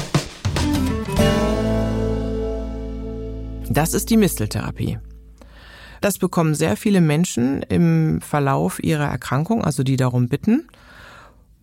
Das 3.68 3.94
ist 3.94 4.10
die 4.10 4.16
Misteltherapie. 4.16 4.98
Das 6.00 6.18
bekommen 6.18 6.54
sehr 6.54 6.76
viele 6.76 7.00
Menschen 7.00 7.62
im 7.62 8.20
Verlauf 8.20 8.82
ihrer 8.82 9.06
Erkrankung, 9.06 9.64
also 9.64 9.82
die 9.82 9.96
darum 9.96 10.28
bitten. 10.28 10.68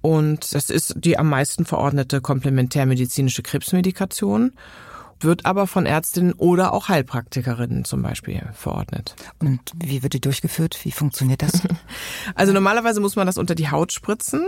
Und 0.02 0.54
das 0.54 0.70
ist 0.70 0.96
die 0.98 1.18
am 1.18 1.30
meisten 1.30 1.66
verordnete 1.66 2.20
komplementärmedizinische 2.20 3.42
Krebsmedikation 3.42 4.52
wird 5.24 5.46
aber 5.46 5.68
von 5.68 5.86
Ärztinnen 5.86 6.34
oder 6.34 6.74
auch 6.74 6.90
Heilpraktikerinnen 6.90 7.86
zum 7.86 8.02
Beispiel 8.02 8.44
verordnet. 8.54 9.16
Und 9.40 9.60
wie 9.76 10.04
wird 10.04 10.14
die 10.14 10.22
durchgeführt? 10.22 10.80
Wie 10.84 10.92
funktioniert 10.92 11.42
das? 11.42 11.62
Also 12.36 12.54
normalerweise 12.54 13.02
muss 13.02 13.16
man 13.16 13.28
das 13.28 13.38
unter 13.38 13.54
die 13.54 13.70
Haut 13.70 13.92
spritzen 13.92 14.46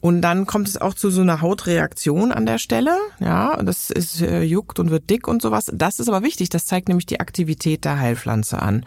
und 0.00 0.20
dann 0.20 0.46
kommt 0.46 0.68
es 0.68 0.80
auch 0.80 0.94
zu 0.94 1.10
so 1.10 1.22
einer 1.22 1.40
Hautreaktion 1.40 2.32
an 2.32 2.46
der 2.46 2.58
Stelle. 2.58 2.96
Ja, 3.18 3.60
das 3.62 3.90
ist 3.90 4.20
äh, 4.20 4.42
juckt 4.42 4.78
und 4.78 4.90
wird 4.90 5.08
dick 5.10 5.26
und 5.26 5.42
sowas. 5.42 5.70
Das 5.74 5.98
ist 5.98 6.08
aber 6.08 6.22
wichtig. 6.22 6.50
Das 6.50 6.66
zeigt 6.66 6.88
nämlich 6.88 7.06
die 7.06 7.20
Aktivität 7.20 7.84
der 7.84 7.98
Heilpflanze 7.98 8.60
an. 8.60 8.84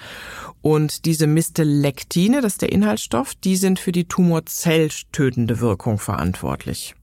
Und 0.61 1.05
diese 1.05 1.27
Mistelektine, 1.27 2.41
das 2.41 2.53
ist 2.53 2.61
der 2.61 2.71
Inhaltsstoff, 2.71 3.35
die 3.35 3.57
sind 3.57 3.79
für 3.79 3.91
die 3.91 4.05
tumorzelltötende 4.05 5.59
Wirkung 5.59 5.99
verantwortlich. 5.99 6.95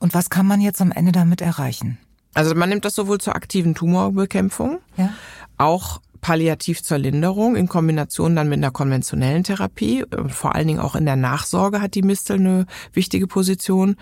Und 0.00 0.14
was 0.14 0.30
kann 0.30 0.46
man 0.46 0.60
jetzt 0.60 0.80
am 0.80 0.92
Ende 0.92 1.12
damit 1.12 1.40
erreichen? 1.40 1.98
Also 2.34 2.54
man 2.54 2.68
nimmt 2.68 2.84
das 2.84 2.94
sowohl 2.94 3.18
zur 3.18 3.34
aktiven 3.34 3.74
Tumorbekämpfung, 3.74 4.80
ja. 4.96 5.12
auch 5.58 6.00
palliativ 6.22 6.82
zur 6.84 6.98
Linderung 6.98 7.56
in 7.56 7.68
Kombination 7.68 8.36
dann 8.36 8.48
mit 8.48 8.58
einer 8.58 8.70
konventionellen 8.70 9.42
Therapie. 9.42 10.04
Vor 10.28 10.54
allen 10.54 10.68
Dingen 10.68 10.78
auch 10.78 10.94
in 10.94 11.04
der 11.04 11.16
Nachsorge 11.16 11.82
hat 11.82 11.94
die 11.96 12.02
Mistel 12.02 12.36
eine 12.36 12.66
wichtige 12.92 13.26
Position, 13.26 13.96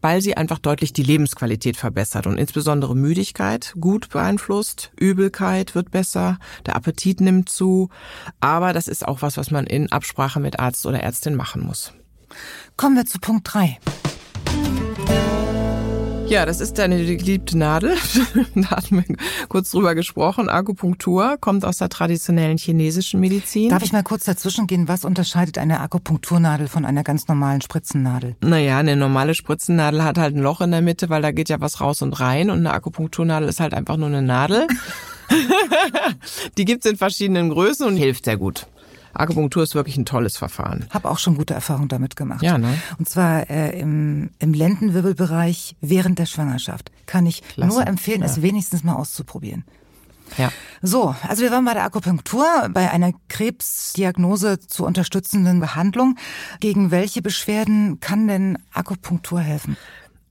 weil 0.00 0.22
sie 0.22 0.38
einfach 0.38 0.58
deutlich 0.58 0.94
die 0.94 1.02
Lebensqualität 1.02 1.76
verbessert 1.76 2.26
und 2.26 2.38
insbesondere 2.38 2.96
Müdigkeit 2.96 3.74
gut 3.78 4.08
beeinflusst, 4.08 4.90
Übelkeit 4.98 5.74
wird 5.74 5.90
besser, 5.90 6.38
der 6.64 6.76
Appetit 6.76 7.20
nimmt 7.20 7.50
zu. 7.50 7.90
Aber 8.40 8.72
das 8.72 8.88
ist 8.88 9.06
auch 9.06 9.20
was, 9.20 9.36
was 9.36 9.50
man 9.50 9.66
in 9.66 9.92
Absprache 9.92 10.40
mit 10.40 10.58
Arzt 10.58 10.86
oder 10.86 11.00
Ärztin 11.00 11.34
machen 11.34 11.62
muss. 11.62 11.92
Kommen 12.78 12.96
wir 12.96 13.04
zu 13.04 13.18
Punkt 13.18 13.52
drei. 13.52 13.78
Ja, 16.28 16.44
das 16.44 16.60
ist 16.60 16.78
deine 16.78 16.98
geliebte 17.04 17.56
Nadel. 17.56 17.96
da 18.56 18.70
hatten 18.70 18.96
wir 18.96 19.16
kurz 19.48 19.70
drüber 19.70 19.94
gesprochen. 19.94 20.48
Akupunktur 20.48 21.36
kommt 21.40 21.64
aus 21.64 21.76
der 21.76 21.88
traditionellen 21.88 22.58
chinesischen 22.58 23.20
Medizin. 23.20 23.68
Darf 23.68 23.84
ich 23.84 23.92
mal 23.92 24.02
kurz 24.02 24.24
dazwischen 24.24 24.66
gehen? 24.66 24.88
Was 24.88 25.04
unterscheidet 25.04 25.56
eine 25.56 25.80
Akupunkturnadel 25.80 26.66
von 26.66 26.84
einer 26.84 27.04
ganz 27.04 27.28
normalen 27.28 27.60
Spritzennadel? 27.60 28.34
Naja, 28.40 28.78
eine 28.78 28.96
normale 28.96 29.34
Spritzennadel 29.36 30.02
hat 30.02 30.18
halt 30.18 30.34
ein 30.34 30.42
Loch 30.42 30.60
in 30.60 30.72
der 30.72 30.82
Mitte, 30.82 31.10
weil 31.10 31.22
da 31.22 31.30
geht 31.30 31.48
ja 31.48 31.60
was 31.60 31.80
raus 31.80 32.02
und 32.02 32.18
rein. 32.18 32.50
Und 32.50 32.58
eine 32.58 32.72
Akupunkturnadel 32.72 33.48
ist 33.48 33.60
halt 33.60 33.72
einfach 33.72 33.96
nur 33.96 34.08
eine 34.08 34.22
Nadel. 34.22 34.66
Die 36.58 36.64
gibt's 36.64 36.86
in 36.86 36.96
verschiedenen 36.96 37.50
Größen 37.50 37.86
und 37.86 37.96
hilft 37.96 38.24
sehr 38.24 38.36
gut. 38.36 38.66
Akupunktur 39.20 39.62
ist 39.62 39.74
wirklich 39.74 39.96
ein 39.96 40.04
tolles 40.04 40.36
Verfahren. 40.36 40.86
Habe 40.90 41.10
auch 41.10 41.18
schon 41.18 41.36
gute 41.36 41.54
Erfahrungen 41.54 41.88
damit 41.88 42.16
gemacht. 42.16 42.42
Ja, 42.42 42.58
ne? 42.58 42.78
Und 42.98 43.08
zwar 43.08 43.48
äh, 43.50 43.78
im, 43.78 44.30
im 44.38 44.52
Lendenwirbelbereich 44.52 45.76
während 45.80 46.18
der 46.18 46.26
Schwangerschaft. 46.26 46.90
Kann 47.06 47.26
ich 47.26 47.42
Klasse. 47.42 47.72
nur 47.72 47.86
empfehlen, 47.86 48.20
Ja. 48.20 48.26
es 48.26 48.42
wenigstens 48.42 48.84
mal 48.84 48.94
auszuprobieren. 48.94 49.64
Ja. 50.38 50.50
So, 50.82 51.14
also 51.28 51.42
wir 51.42 51.52
waren 51.52 51.64
bei 51.64 51.74
der 51.74 51.84
Akupunktur, 51.84 52.44
bei 52.72 52.90
einer 52.90 53.12
Krebsdiagnose 53.28 54.58
zur 54.58 54.86
unterstützenden 54.86 55.60
Behandlung. 55.60 56.16
Gegen 56.60 56.90
welche 56.90 57.22
Beschwerden 57.22 58.00
kann 58.00 58.26
denn 58.28 58.58
Akupunktur 58.72 59.40
helfen? 59.40 59.76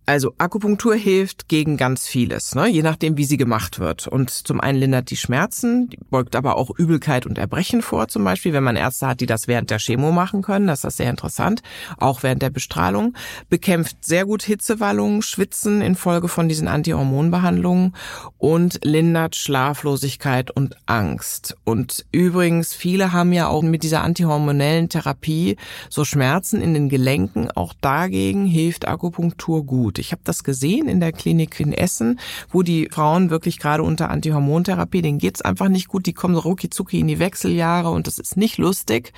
Also 0.08 0.36
Akupunktur 0.38 0.94
hilft 0.94 1.48
gegen 1.48 1.78
ganz 1.78 2.08
vieles, 2.08 2.54
ne? 2.54 2.68
je 2.68 2.84
nachdem, 2.84 3.18
wie 3.18 3.26
sie 3.26 3.38
gemacht 3.38 3.80
wird. 3.80 4.08
Und 4.08 4.30
zum 4.30 4.62
einen 4.62 4.78
lindert 4.78 5.10
die 5.10 5.18
Schmerzen, 5.18 5.90
die 5.90 5.98
beugt 6.12 6.36
aber 6.36 6.58
auch 6.58 6.70
Übelkeit 6.78 7.26
und 7.26 7.40
Erbrechen 7.40 7.82
vor, 7.82 8.08
zum 8.08 8.24
Beispiel, 8.24 8.54
wenn 8.54 8.64
man 8.64 8.76
Ärzte 8.76 9.08
hat, 9.08 9.20
die 9.20 9.26
das 9.26 9.48
während 9.48 9.72
der 9.72 9.80
Chemo 9.80 10.12
machen 10.12 10.44
können. 10.44 10.68
Das 10.68 10.84
ist 10.84 10.98
sehr 10.98 11.10
interessant, 11.10 11.64
auch 11.98 12.22
während 12.22 12.44
der 12.44 12.52
Bestrahlung. 12.52 13.16
Bekämpft 13.50 14.06
sehr 14.06 14.26
gut 14.26 14.44
Hitzewallungen, 14.44 15.24
Schwitzen 15.24 15.82
infolge 15.82 16.28
von 16.28 16.48
diesen 16.48 16.68
Antihormonbehandlungen 16.68 17.96
und 18.38 18.86
lindert 18.86 19.36
Schlaflosigkeit 19.36 20.52
und 20.52 20.76
Angst. 20.86 21.58
Und 21.64 22.06
übrigens, 22.12 22.76
viele 22.76 23.12
haben 23.12 23.34
ja 23.34 23.48
auch 23.48 23.64
mit 23.64 23.82
dieser 23.82 24.04
antihormonellen 24.04 24.90
Therapie 24.90 25.58
so 25.90 26.06
Schmerzen 26.06 26.62
in 26.62 26.76
den 26.76 26.90
Gelenken. 26.90 27.50
Auch 27.50 27.74
dagegen 27.82 28.46
hilft 28.46 28.88
Akupunktur 28.88 29.66
gut. 29.66 29.95
Ich 30.00 30.12
habe 30.12 30.22
das 30.24 30.44
gesehen 30.44 30.88
in 30.88 31.00
der 31.00 31.12
Klinik 31.12 31.60
in 31.60 31.74
Essen, 31.74 32.20
wo 32.50 32.62
die 32.62 32.90
Frauen 32.92 33.30
wirklich 33.30 33.60
gerade 33.60 33.84
unter 33.84 34.10
Antihormontherapie, 34.10 35.02
denen 35.02 35.20
geht's 35.20 35.42
einfach 35.42 35.70
nicht 35.70 35.88
gut. 35.88 36.06
Die 36.06 36.14
kommen 36.14 36.36
so 36.36 36.42
rucki 36.42 36.70
in 37.00 37.08
die 37.08 37.20
Wechseljahre 37.20 37.90
und 37.90 38.08
das 38.08 38.20
ist 38.20 38.38
nicht 38.38 38.58
lustig 38.58 39.14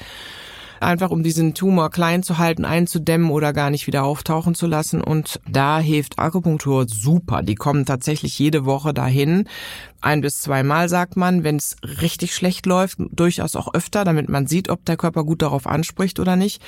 einfach 0.80 1.10
um 1.10 1.24
diesen 1.24 1.54
Tumor 1.54 1.90
klein 1.90 2.24
zu 2.24 2.38
halten, 2.38 2.66
einzudämmen 2.66 3.30
oder 3.32 3.54
gar 3.54 3.70
nicht 3.70 3.88
wieder 3.88 4.04
auftauchen 4.04 4.56
zu 4.56 4.68
lassen. 4.68 5.02
Und 5.02 5.40
da 5.50 5.80
hilft 5.80 6.20
Akupunktur 6.20 6.88
super. 6.88 7.42
Die 7.44 7.56
kommen 7.56 7.86
tatsächlich 7.86 8.38
jede 8.40 8.66
Woche 8.66 8.94
dahin. 8.94 9.46
Ein 10.00 10.22
bis 10.22 10.40
zweimal 10.42 10.90
sagt 10.90 11.18
man, 11.18 11.44
wenn 11.44 11.56
es 11.56 11.76
richtig 12.02 12.36
schlecht 12.36 12.68
läuft, 12.68 13.00
durchaus 13.12 13.56
auch 13.56 13.74
öfter, 13.74 14.06
damit 14.06 14.30
man 14.30 14.46
sieht, 14.46 14.70
ob 14.70 14.86
der 14.86 14.96
Körper 14.96 15.24
gut 15.24 15.42
darauf 15.42 15.66
anspricht 15.66 16.20
oder 16.20 16.36
nicht. 16.36 16.62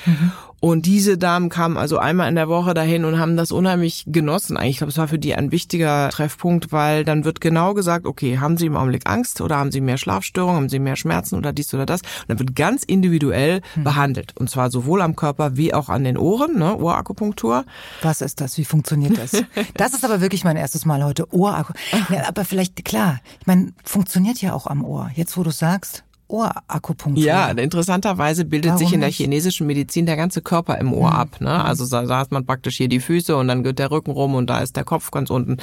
Und 0.59 0.87
diese 0.87 1.17
Damen 1.17 1.49
kamen 1.49 1.77
also 1.77 1.99
einmal 1.99 2.27
in 2.27 2.35
der 2.35 2.49
Woche 2.49 2.73
dahin 2.73 3.05
und 3.05 3.19
haben 3.19 3.37
das 3.37 3.51
unheimlich 3.51 4.05
genossen. 4.07 4.57
Eigentlich, 4.57 4.71
ich 4.71 4.77
glaube, 4.79 4.91
es 4.91 4.97
war 4.97 5.07
für 5.07 5.19
die 5.19 5.35
ein 5.35 5.51
wichtiger 5.51 6.09
Treffpunkt, 6.09 6.71
weil 6.71 7.05
dann 7.05 7.23
wird 7.23 7.39
genau 7.39 7.75
gesagt, 7.75 8.07
okay, 8.07 8.39
haben 8.39 8.57
Sie 8.57 8.65
im 8.65 8.75
Augenblick 8.75 9.07
Angst 9.07 9.41
oder 9.41 9.57
haben 9.57 9.71
Sie 9.71 9.79
mehr 9.79 9.97
Schlafstörungen, 9.97 10.57
haben 10.57 10.69
Sie 10.69 10.79
mehr 10.79 10.95
Schmerzen 10.95 11.35
oder 11.35 11.53
dies 11.53 11.71
oder 11.73 11.85
das? 11.85 12.01
Und 12.01 12.29
dann 12.29 12.39
wird 12.39 12.55
ganz 12.55 12.83
individuell 12.83 13.61
behandelt. 13.75 13.98
Und 14.39 14.49
zwar 14.49 14.71
sowohl 14.71 15.01
am 15.01 15.15
Körper 15.15 15.57
wie 15.57 15.73
auch 15.73 15.89
an 15.89 16.03
den 16.03 16.17
Ohren, 16.17 16.57
ne, 16.57 16.77
Ohrakupunktur. 16.77 17.65
Was 18.01 18.21
ist 18.21 18.41
das? 18.41 18.57
Wie 18.57 18.65
funktioniert 18.65 19.17
das? 19.17 19.43
Das 19.75 19.93
ist 19.93 20.05
aber 20.05 20.21
wirklich 20.21 20.43
mein 20.43 20.57
erstes 20.57 20.85
Mal 20.85 21.03
heute. 21.03 21.31
Ohrakku. 21.33 21.73
Ja, 22.09 22.27
aber 22.27 22.45
vielleicht, 22.45 22.83
klar, 22.85 23.19
ich 23.39 23.47
meine, 23.47 23.73
funktioniert 23.83 24.41
ja 24.41 24.53
auch 24.53 24.67
am 24.67 24.83
Ohr. 24.83 25.11
Jetzt, 25.15 25.37
wo 25.37 25.43
du 25.43 25.51
sagst, 25.51 26.03
Ohrakupunktur. 26.29 27.23
Ja, 27.23 27.49
interessanterweise 27.49 28.45
bildet 28.45 28.73
Warum 28.73 28.85
sich 28.85 28.93
in 28.93 29.01
der 29.01 29.09
chinesischen 29.09 29.65
Medizin 29.65 30.05
der 30.05 30.15
ganze 30.15 30.41
Körper 30.41 30.77
im 30.77 30.93
Ohr 30.93 31.11
ab. 31.13 31.41
Ne? 31.41 31.63
Also 31.63 31.87
da, 31.87 32.05
da 32.05 32.19
hat 32.19 32.31
man 32.31 32.45
praktisch 32.45 32.77
hier 32.77 32.87
die 32.87 32.99
Füße 32.99 33.35
und 33.35 33.47
dann 33.47 33.63
geht 33.63 33.79
der 33.79 33.89
Rücken 33.89 34.11
rum 34.11 34.35
und 34.35 34.47
da 34.47 34.59
ist 34.59 34.75
der 34.75 34.83
Kopf 34.83 35.09
ganz 35.11 35.31
unten. 35.31 35.57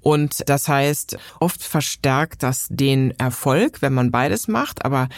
Und 0.00 0.48
das 0.48 0.68
heißt, 0.68 1.16
oft 1.38 1.62
verstärkt 1.62 2.42
das 2.42 2.66
den 2.70 3.12
Erfolg, 3.18 3.82
wenn 3.82 3.94
man 3.94 4.10
beides 4.10 4.48
macht, 4.48 4.84
aber 4.84 5.08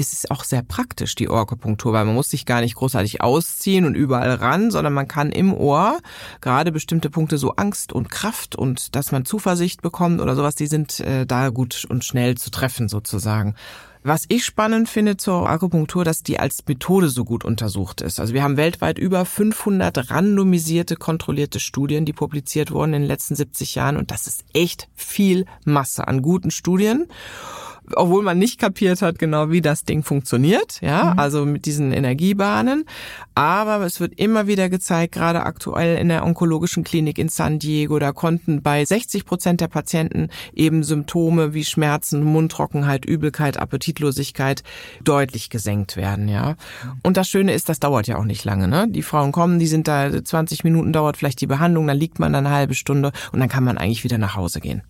es 0.00 0.12
ist 0.12 0.30
auch 0.30 0.44
sehr 0.44 0.62
praktisch, 0.62 1.14
die 1.14 1.28
Ohrakupunktur, 1.28 1.92
weil 1.92 2.04
man 2.04 2.14
muss 2.14 2.30
sich 2.30 2.46
gar 2.46 2.60
nicht 2.60 2.74
großartig 2.74 3.20
ausziehen 3.20 3.84
und 3.84 3.94
überall 3.94 4.34
ran, 4.34 4.70
sondern 4.70 4.92
man 4.92 5.08
kann 5.08 5.30
im 5.30 5.52
Ohr 5.54 5.98
gerade 6.40 6.72
bestimmte 6.72 7.10
Punkte 7.10 7.38
so 7.38 7.52
Angst 7.52 7.92
und 7.92 8.10
Kraft 8.10 8.56
und 8.56 8.96
dass 8.96 9.12
man 9.12 9.24
Zuversicht 9.24 9.82
bekommt 9.82 10.20
oder 10.20 10.34
sowas, 10.34 10.54
die 10.54 10.66
sind 10.66 11.00
äh, 11.00 11.26
da 11.26 11.50
gut 11.50 11.86
und 11.88 12.04
schnell 12.04 12.36
zu 12.36 12.50
treffen 12.50 12.88
sozusagen. 12.88 13.54
Was 14.02 14.24
ich 14.28 14.46
spannend 14.46 14.88
finde 14.88 15.18
zur 15.18 15.46
Akupunktur, 15.46 16.06
dass 16.06 16.22
die 16.22 16.40
als 16.40 16.64
Methode 16.66 17.10
so 17.10 17.26
gut 17.26 17.44
untersucht 17.44 18.00
ist. 18.00 18.18
Also 18.18 18.32
wir 18.32 18.42
haben 18.42 18.56
weltweit 18.56 18.98
über 18.98 19.26
500 19.26 20.10
randomisierte, 20.10 20.96
kontrollierte 20.96 21.60
Studien, 21.60 22.06
die 22.06 22.14
publiziert 22.14 22.70
wurden 22.70 22.94
in 22.94 23.02
den 23.02 23.08
letzten 23.08 23.34
70 23.34 23.74
Jahren. 23.74 23.98
Und 23.98 24.10
das 24.10 24.26
ist 24.26 24.44
echt 24.54 24.88
viel 24.94 25.44
Masse 25.66 26.08
an 26.08 26.22
guten 26.22 26.50
Studien 26.50 27.08
obwohl 27.96 28.22
man 28.22 28.38
nicht 28.38 28.58
kapiert 28.58 29.02
hat 29.02 29.18
genau, 29.18 29.50
wie 29.50 29.60
das 29.60 29.84
Ding 29.84 30.02
funktioniert, 30.02 30.80
ja, 30.80 31.14
also 31.16 31.44
mit 31.44 31.66
diesen 31.66 31.92
Energiebahnen. 31.92 32.84
Aber 33.34 33.84
es 33.84 34.00
wird 34.00 34.18
immer 34.18 34.46
wieder 34.46 34.68
gezeigt, 34.68 35.14
gerade 35.14 35.42
aktuell 35.44 35.96
in 35.96 36.08
der 36.08 36.24
onkologischen 36.24 36.84
Klinik 36.84 37.18
in 37.18 37.28
San 37.28 37.58
Diego, 37.58 37.98
da 37.98 38.12
konnten 38.12 38.62
bei 38.62 38.84
60 38.84 39.24
Prozent 39.24 39.60
der 39.60 39.68
Patienten 39.68 40.28
eben 40.52 40.82
Symptome 40.82 41.54
wie 41.54 41.64
Schmerzen, 41.64 42.22
Mundtrockenheit, 42.22 43.04
Übelkeit, 43.04 43.56
Appetitlosigkeit 43.58 44.62
deutlich 45.02 45.50
gesenkt 45.50 45.96
werden, 45.96 46.28
ja. 46.28 46.56
Und 47.02 47.16
das 47.16 47.28
Schöne 47.28 47.52
ist, 47.52 47.68
das 47.68 47.80
dauert 47.80 48.06
ja 48.06 48.16
auch 48.16 48.24
nicht 48.24 48.44
lange, 48.44 48.68
ne? 48.68 48.86
Die 48.88 49.02
Frauen 49.02 49.32
kommen, 49.32 49.58
die 49.58 49.66
sind 49.66 49.88
da 49.88 50.22
20 50.22 50.64
Minuten 50.64 50.92
dauert 50.92 51.16
vielleicht 51.16 51.40
die 51.40 51.46
Behandlung, 51.46 51.86
dann 51.86 51.96
liegt 51.96 52.18
man 52.18 52.32
dann 52.32 52.46
eine 52.46 52.54
halbe 52.54 52.74
Stunde 52.74 53.12
und 53.32 53.40
dann 53.40 53.48
kann 53.48 53.64
man 53.64 53.78
eigentlich 53.78 54.04
wieder 54.04 54.18
nach 54.18 54.36
Hause 54.36 54.60
gehen. 54.60 54.82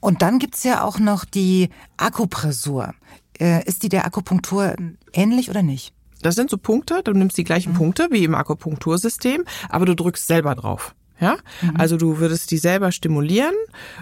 Und 0.00 0.22
dann 0.22 0.38
gibt's 0.38 0.64
ja 0.64 0.82
auch 0.82 0.98
noch 0.98 1.24
die 1.24 1.68
Akupressur. 1.96 2.94
Äh, 3.38 3.64
ist 3.66 3.82
die 3.82 3.88
der 3.88 4.04
Akupunktur 4.06 4.74
ähnlich 5.12 5.50
oder 5.50 5.62
nicht? 5.62 5.92
Das 6.22 6.34
sind 6.34 6.50
so 6.50 6.58
Punkte, 6.58 7.02
du 7.04 7.12
nimmst 7.12 7.38
die 7.38 7.44
gleichen 7.44 7.74
Punkte 7.74 8.08
wie 8.10 8.24
im 8.24 8.34
Akupunktursystem, 8.34 9.44
aber 9.68 9.86
du 9.86 9.94
drückst 9.94 10.26
selber 10.26 10.56
drauf. 10.56 10.95
Ja, 11.18 11.36
also 11.78 11.96
du 11.96 12.18
würdest 12.18 12.50
die 12.50 12.58
selber 12.58 12.92
stimulieren. 12.92 13.54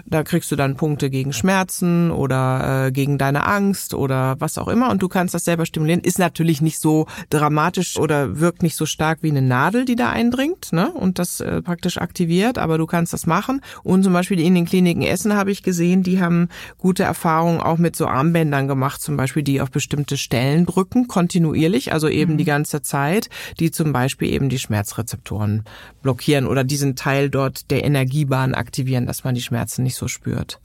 Da 0.05 0.23
kriegst 0.23 0.51
du 0.51 0.57
dann 0.57 0.75
Punkte 0.75 1.09
gegen 1.09 1.31
Schmerzen 1.31 2.11
oder 2.11 2.87
äh, 2.87 2.91
gegen 2.91 3.17
deine 3.17 3.45
Angst 3.45 3.93
oder 3.93 4.35
was 4.39 4.57
auch 4.57 4.67
immer 4.67 4.89
und 4.89 5.01
du 5.01 5.07
kannst 5.07 5.33
das 5.33 5.45
selber 5.45 5.65
stimulieren. 5.65 6.01
Ist 6.01 6.19
natürlich 6.19 6.61
nicht 6.61 6.79
so 6.79 7.07
dramatisch 7.29 7.97
oder 7.97 8.39
wirkt 8.41 8.63
nicht 8.63 8.75
so 8.75 8.85
stark 8.85 9.19
wie 9.21 9.29
eine 9.29 9.41
Nadel, 9.41 9.85
die 9.85 9.95
da 9.95 10.09
eindringt 10.09 10.73
ne? 10.73 10.91
und 10.91 11.17
das 11.17 11.39
äh, 11.39 11.61
praktisch 11.61 11.97
aktiviert, 11.97 12.57
aber 12.57 12.77
du 12.77 12.85
kannst 12.85 13.13
das 13.13 13.25
machen. 13.25 13.61
Und 13.83 14.03
zum 14.03 14.11
Beispiel 14.11 14.41
in 14.41 14.53
den 14.53 14.65
Kliniken 14.65 15.01
Essen 15.01 15.35
habe 15.35 15.51
ich 15.51 15.63
gesehen, 15.63 16.03
die 16.03 16.21
haben 16.21 16.49
gute 16.77 17.03
Erfahrungen 17.03 17.61
auch 17.61 17.77
mit 17.77 17.95
so 17.95 18.07
Armbändern 18.07 18.67
gemacht, 18.67 19.01
zum 19.01 19.15
Beispiel 19.15 19.43
die 19.43 19.61
auf 19.61 19.71
bestimmte 19.71 20.17
Stellen 20.17 20.65
drücken, 20.65 21.07
kontinuierlich, 21.07 21.93
also 21.93 22.09
eben 22.09 22.37
die 22.37 22.43
ganze 22.43 22.81
Zeit, 22.81 23.29
die 23.59 23.71
zum 23.71 23.93
Beispiel 23.93 24.33
eben 24.33 24.49
die 24.49 24.59
Schmerzrezeptoren 24.59 25.63
blockieren 26.01 26.45
oder 26.47 26.65
diesen 26.65 26.97
Teil 27.05 27.29
dort 27.29 27.69
der 27.69 27.83
Energiebahn 27.83 28.55
aktivieren, 28.55 29.05
dass 29.05 29.23
man 29.23 29.35
die 29.35 29.41
Schmerzen 29.43 29.83
nicht 29.83 29.95
so 29.95 30.07
spürt. 30.07 30.59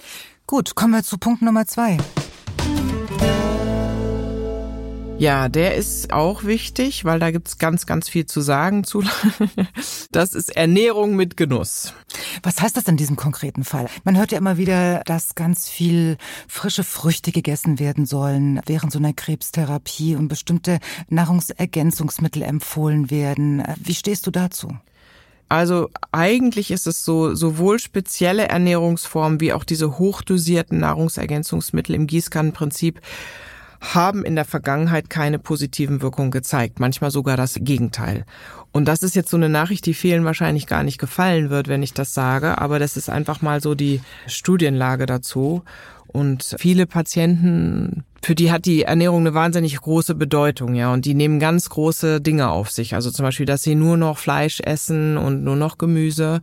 Gut, 0.47 0.75
kommen 0.75 0.95
wir 0.95 1.03
zu 1.03 1.19
Punkt 1.19 1.43
Nummer 1.43 1.67
zwei. 1.67 1.99
Ja, 5.19 5.51
der 5.51 5.75
ist 5.75 6.15
auch 6.15 6.45
wichtig, 6.45 7.05
weil 7.05 7.19
da 7.19 7.31
gibt's 7.31 7.59
ganz, 7.59 7.85
ganz 7.85 8.09
viel 8.09 8.25
zu 8.25 8.41
sagen 8.41 8.85
zu. 8.85 9.05
Das 10.13 10.33
ist 10.33 10.49
Ernährung 10.57 11.15
mit 11.15 11.37
Genuss. 11.37 11.93
Was 12.43 12.61
heißt 12.61 12.77
das 12.77 12.85
in 12.85 12.97
diesem 12.97 13.17
konkreten 13.17 13.63
Fall? 13.63 13.87
Man 14.05 14.17
hört 14.17 14.33
ja 14.33 14.39
immer 14.39 14.57
wieder, 14.57 15.03
dass 15.05 15.35
ganz 15.35 15.69
viel 15.69 16.17
frische 16.49 16.85
Früchte 16.85 17.33
gegessen 17.33 17.79
werden 17.79 18.07
sollen 18.07 18.61
während 18.65 18.93
so 18.93 18.99
einer 18.99 19.13
Krebstherapie 19.13 20.17
und 20.17 20.29
bestimmte 20.29 20.81
Nahrungsergänzungsmittel 21.11 22.43
empfohlen 22.43 23.11
werden. 23.11 23.63
Wie 23.77 23.95
stehst 23.95 24.27
du 24.27 24.31
dazu? 24.31 24.79
Also 25.51 25.91
eigentlich 26.13 26.71
ist 26.71 26.87
es 26.87 27.05
so, 27.05 27.35
sowohl 27.35 27.81
spezielle 27.81 28.49
Ernährungsformen 28.49 29.41
wie 29.41 29.53
auch 29.53 29.65
diese 29.65 29.99
hochdosierten 29.99 30.79
Nahrungsergänzungsmittel 30.79 31.97
im 31.97 32.07
Gießkannenprinzip 32.07 33.01
haben 33.81 34.25
in 34.25 34.37
der 34.37 34.45
Vergangenheit 34.45 35.11
keine 35.11 35.41
positiven 35.41 36.03
Wirkungen 36.03 36.31
gezeigt, 36.31 36.79
manchmal 36.79 37.11
sogar 37.11 37.37
das 37.37 37.55
Gegenteil. 37.59 38.27
Und 38.71 38.85
das 38.85 39.03
ist 39.03 39.17
jetzt 39.17 39.31
so 39.31 39.37
eine 39.37 39.49
Nachricht, 39.49 39.87
die 39.87 39.95
vielen 39.95 40.25
wahrscheinlich 40.25 40.69
gar 40.69 40.85
nicht 40.85 40.99
gefallen 40.99 41.51
wird, 41.51 41.67
wenn 41.67 41.83
ich 41.83 41.95
das 41.95 42.15
sage, 42.15 42.59
aber 42.59 42.79
das 42.79 42.97
ist 42.97 43.11
einfach 43.11 43.43
mal 43.43 43.61
so 43.61 43.75
die 43.75 44.01
Studienlage 44.29 45.07
dazu. 45.07 45.65
Und 46.07 46.55
viele 46.59 46.87
Patienten 46.87 48.05
für 48.23 48.35
die 48.35 48.53
hat 48.53 48.67
die 48.67 48.83
Ernährung 48.83 49.21
eine 49.21 49.35
wahnsinnig 49.35 49.81
große 49.81 50.15
Bedeutung, 50.15 50.75
ja, 50.75 50.93
und 50.93 51.05
die 51.05 51.15
nehmen 51.15 51.41
ganz 51.41 51.71
große 51.71 52.21
Dinge 52.21 52.51
auf 52.51 52.71
sich. 52.71 52.95
Also 52.95 53.11
zum 53.11 53.25
Beispiel, 53.25 53.47
dass 53.47 53.63
sie 53.63 53.75
nur 53.75 53.97
noch 53.97 54.19
Fleisch 54.19 54.61
essen 54.61 55.17
und 55.17 55.43
nur 55.43 55.57
noch 55.57 55.79
Gemüse 55.79 56.43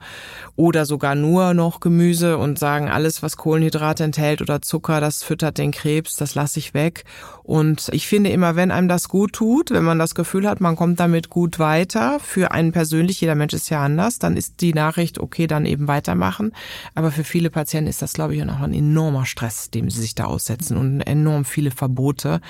oder 0.55 0.85
sogar 0.85 1.13
nur 1.13 1.53
noch 1.53 1.79
Gemüse 1.79 2.37
und 2.37 2.57
sagen, 2.57 2.89
alles, 2.89 3.21
was 3.21 3.37
Kohlenhydrate 3.37 4.03
enthält 4.03 4.41
oder 4.41 4.61
Zucker, 4.61 4.99
das 5.01 5.23
füttert 5.23 5.59
den 5.59 5.71
Krebs, 5.71 6.15
das 6.15 6.33
lasse 6.33 6.57
ich 6.57 6.73
weg. 6.73 7.03
Und 7.43 7.89
ich 7.93 8.07
finde 8.07 8.31
immer, 8.31 8.55
wenn 8.55 8.71
einem 8.71 8.87
das 8.87 9.07
gut 9.07 9.33
tut, 9.33 9.71
wenn 9.71 9.83
man 9.83 9.99
das 9.99 10.15
Gefühl 10.15 10.49
hat, 10.49 10.59
man 10.59 10.75
kommt 10.75 10.99
damit 10.99 11.29
gut 11.29 11.59
weiter, 11.59 12.19
für 12.19 12.51
einen 12.51 12.71
persönlich, 12.71 13.21
jeder 13.21 13.35
Mensch 13.35 13.53
ist 13.53 13.69
ja 13.69 13.83
anders, 13.83 14.19
dann 14.19 14.35
ist 14.35 14.61
die 14.61 14.73
Nachricht, 14.73 15.19
okay, 15.19 15.47
dann 15.47 15.65
eben 15.65 15.87
weitermachen. 15.87 16.51
Aber 16.95 17.11
für 17.11 17.23
viele 17.23 17.49
Patienten 17.49 17.89
ist 17.89 18.01
das, 18.01 18.13
glaube 18.13 18.35
ich, 18.35 18.43
auch 18.43 18.61
ein 18.61 18.73
enormer 18.73 19.25
Stress, 19.25 19.69
dem 19.69 19.89
sie 19.89 20.01
sich 20.01 20.15
da 20.15 20.25
aussetzen 20.25 20.75
und 20.75 21.01
enorm 21.01 21.45
viele 21.45 21.66
viele 21.67 21.71
Verbote. 21.71 22.41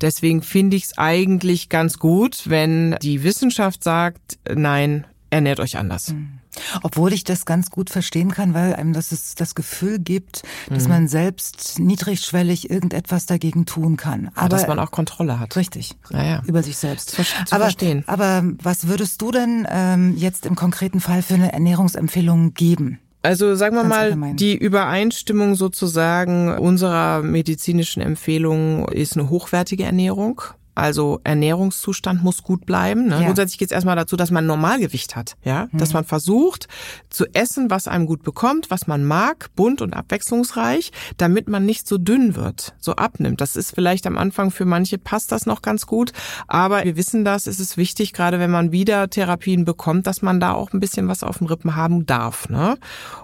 Deswegen 0.00 0.42
finde 0.42 0.76
ich 0.76 0.84
es 0.84 0.98
eigentlich 0.98 1.68
ganz 1.68 1.98
gut, 1.98 2.42
wenn 2.46 2.96
die 3.02 3.22
Wissenschaft 3.22 3.84
sagt, 3.84 4.38
nein, 4.52 5.06
ernährt 5.30 5.60
euch 5.60 5.76
anders. 5.76 6.12
Mhm. 6.12 6.38
Obwohl 6.84 7.12
ich 7.12 7.24
das 7.24 7.46
ganz 7.46 7.70
gut 7.70 7.90
verstehen 7.90 8.30
kann, 8.30 8.54
weil 8.54 8.76
einem 8.76 8.92
das 8.92 9.10
es 9.10 9.34
das 9.34 9.56
Gefühl 9.56 9.98
gibt, 9.98 10.42
dass 10.68 10.84
mhm. 10.84 10.90
man 10.90 11.08
selbst 11.08 11.80
niedrigschwellig 11.80 12.70
irgendetwas 12.70 13.26
dagegen 13.26 13.66
tun 13.66 13.96
kann. 13.96 14.28
Aber 14.34 14.42
ja, 14.42 14.48
dass 14.50 14.68
man 14.68 14.78
auch 14.78 14.92
Kontrolle 14.92 15.40
hat. 15.40 15.56
Richtig. 15.56 15.96
Ja, 16.10 16.42
Über 16.46 16.62
sich 16.62 16.76
selbst. 16.76 17.10
Zu 17.10 17.22
aber, 17.50 17.64
verstehen. 17.64 18.04
Aber 18.06 18.44
was 18.62 18.86
würdest 18.86 19.20
du 19.20 19.32
denn 19.32 19.66
ähm, 19.68 20.16
jetzt 20.16 20.46
im 20.46 20.54
konkreten 20.54 21.00
Fall 21.00 21.22
für 21.22 21.34
eine 21.34 21.52
Ernährungsempfehlung 21.52 22.54
geben? 22.54 23.00
Also 23.24 23.54
sagen 23.54 23.74
wir 23.74 23.84
mal, 23.84 24.34
die 24.34 24.54
Übereinstimmung 24.54 25.54
sozusagen 25.54 26.58
unserer 26.58 27.22
medizinischen 27.22 28.02
Empfehlungen 28.02 28.86
ist 28.88 29.16
eine 29.16 29.30
hochwertige 29.30 29.84
Ernährung. 29.84 30.42
Also 30.74 31.20
Ernährungszustand 31.22 32.22
muss 32.22 32.42
gut 32.42 32.66
bleiben. 32.66 33.06
Ne? 33.06 33.20
Ja. 33.20 33.26
Grundsätzlich 33.26 33.58
geht 33.58 33.68
es 33.68 33.72
erstmal 33.72 33.96
dazu, 33.96 34.16
dass 34.16 34.30
man 34.30 34.46
Normalgewicht 34.46 35.14
hat, 35.14 35.36
ja, 35.44 35.68
mhm. 35.70 35.78
dass 35.78 35.92
man 35.92 36.04
versucht 36.04 36.66
zu 37.10 37.26
essen, 37.32 37.70
was 37.70 37.86
einem 37.86 38.06
gut 38.06 38.22
bekommt, 38.22 38.70
was 38.70 38.86
man 38.86 39.04
mag, 39.04 39.50
bunt 39.54 39.82
und 39.82 39.94
abwechslungsreich, 39.94 40.90
damit 41.16 41.48
man 41.48 41.64
nicht 41.64 41.86
so 41.86 41.96
dünn 41.98 42.34
wird, 42.34 42.74
so 42.80 42.96
abnimmt. 42.96 43.40
Das 43.40 43.54
ist 43.56 43.74
vielleicht 43.74 44.06
am 44.06 44.18
Anfang 44.18 44.50
für 44.50 44.64
manche 44.64 44.98
passt 44.98 45.30
das 45.30 45.46
noch 45.46 45.62
ganz 45.62 45.86
gut, 45.86 46.12
aber 46.48 46.84
wir 46.84 46.96
wissen 46.96 47.24
das, 47.24 47.46
es 47.46 47.60
ist 47.60 47.76
wichtig, 47.76 48.12
gerade 48.12 48.38
wenn 48.38 48.50
man 48.50 48.72
wieder 48.72 49.08
Therapien 49.08 49.64
bekommt, 49.64 50.06
dass 50.06 50.22
man 50.22 50.40
da 50.40 50.52
auch 50.52 50.72
ein 50.72 50.80
bisschen 50.80 51.06
was 51.08 51.22
auf 51.22 51.38
dem 51.38 51.46
Rippen 51.46 51.76
haben 51.76 52.06
darf. 52.06 52.48
Ne? 52.48 52.78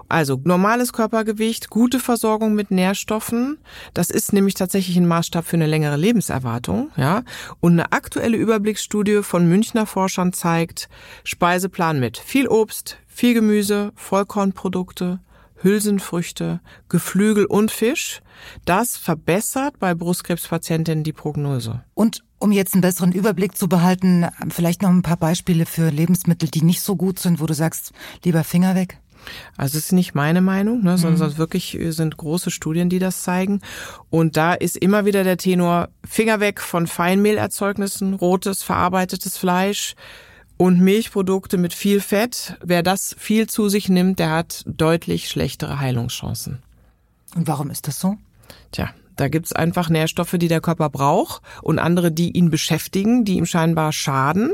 Also 0.07 0.39
normales 0.43 0.93
Körpergewicht, 0.93 1.69
gute 1.69 1.99
Versorgung 1.99 2.53
mit 2.53 2.71
Nährstoffen, 2.71 3.57
das 3.93 4.09
ist 4.09 4.31
nämlich 4.31 4.53
tatsächlich 4.53 4.95
ein 4.97 5.07
Maßstab 5.07 5.45
für 5.45 5.57
eine 5.57 5.67
längere 5.67 5.97
Lebenserwartung, 5.97 6.91
ja. 6.95 7.23
Und 7.59 7.73
eine 7.73 7.91
aktuelle 7.91 8.37
Überblicksstudie 8.37 9.23
von 9.23 9.47
Münchner 9.47 9.85
Forschern 9.85 10.33
zeigt, 10.33 10.89
Speiseplan 11.23 11.99
mit 11.99 12.17
viel 12.17 12.47
Obst, 12.47 12.97
viel 13.07 13.33
Gemüse, 13.33 13.91
Vollkornprodukte, 13.95 15.19
Hülsenfrüchte, 15.61 16.59
Geflügel 16.89 17.45
und 17.45 17.71
Fisch. 17.71 18.21
Das 18.65 18.97
verbessert 18.97 19.79
bei 19.79 19.93
Brustkrebspatientinnen 19.93 21.03
die 21.03 21.13
Prognose. 21.13 21.83
Und 21.93 22.23
um 22.39 22.51
jetzt 22.51 22.73
einen 22.73 22.81
besseren 22.81 23.11
Überblick 23.11 23.55
zu 23.55 23.69
behalten, 23.69 24.25
vielleicht 24.49 24.81
noch 24.81 24.89
ein 24.89 25.03
paar 25.03 25.17
Beispiele 25.17 25.65
für 25.65 25.89
Lebensmittel, 25.89 26.49
die 26.49 26.63
nicht 26.63 26.81
so 26.81 26.95
gut 26.95 27.19
sind, 27.19 27.39
wo 27.39 27.45
du 27.45 27.53
sagst, 27.53 27.91
lieber 28.23 28.43
Finger 28.43 28.75
weg. 28.75 29.00
Also 29.57 29.77
es 29.77 29.85
ist 29.85 29.91
nicht 29.91 30.15
meine 30.15 30.41
Meinung, 30.41 30.83
ne, 30.83 30.97
sondern 30.97 31.29
mhm. 31.31 31.37
wirklich 31.37 31.77
sind 31.89 32.17
große 32.17 32.51
Studien, 32.51 32.89
die 32.89 32.99
das 32.99 33.23
zeigen. 33.23 33.61
Und 34.09 34.37
da 34.37 34.53
ist 34.53 34.77
immer 34.77 35.05
wieder 35.05 35.23
der 35.23 35.37
Tenor 35.37 35.89
Finger 36.07 36.39
weg 36.39 36.61
von 36.61 36.87
Feinmehlerzeugnissen, 36.87 38.13
rotes, 38.13 38.63
verarbeitetes 38.63 39.37
Fleisch 39.37 39.95
und 40.57 40.79
Milchprodukte 40.79 41.57
mit 41.57 41.73
viel 41.73 41.99
Fett. 41.99 42.57
Wer 42.63 42.83
das 42.83 43.15
viel 43.17 43.47
zu 43.47 43.69
sich 43.69 43.89
nimmt, 43.89 44.19
der 44.19 44.31
hat 44.31 44.63
deutlich 44.67 45.27
schlechtere 45.29 45.79
Heilungschancen. 45.79 46.59
Und 47.35 47.47
warum 47.47 47.69
ist 47.71 47.87
das 47.87 47.99
so? 47.99 48.17
Tja, 48.71 48.89
da 49.15 49.27
gibt's 49.27 49.53
einfach 49.53 49.89
Nährstoffe, 49.89 50.35
die 50.37 50.47
der 50.47 50.61
Körper 50.61 50.89
braucht 50.89 51.41
und 51.61 51.79
andere, 51.79 52.11
die 52.11 52.31
ihn 52.37 52.49
beschäftigen, 52.49 53.25
die 53.25 53.37
ihm 53.37 53.45
scheinbar 53.45 53.91
schaden. 53.91 54.51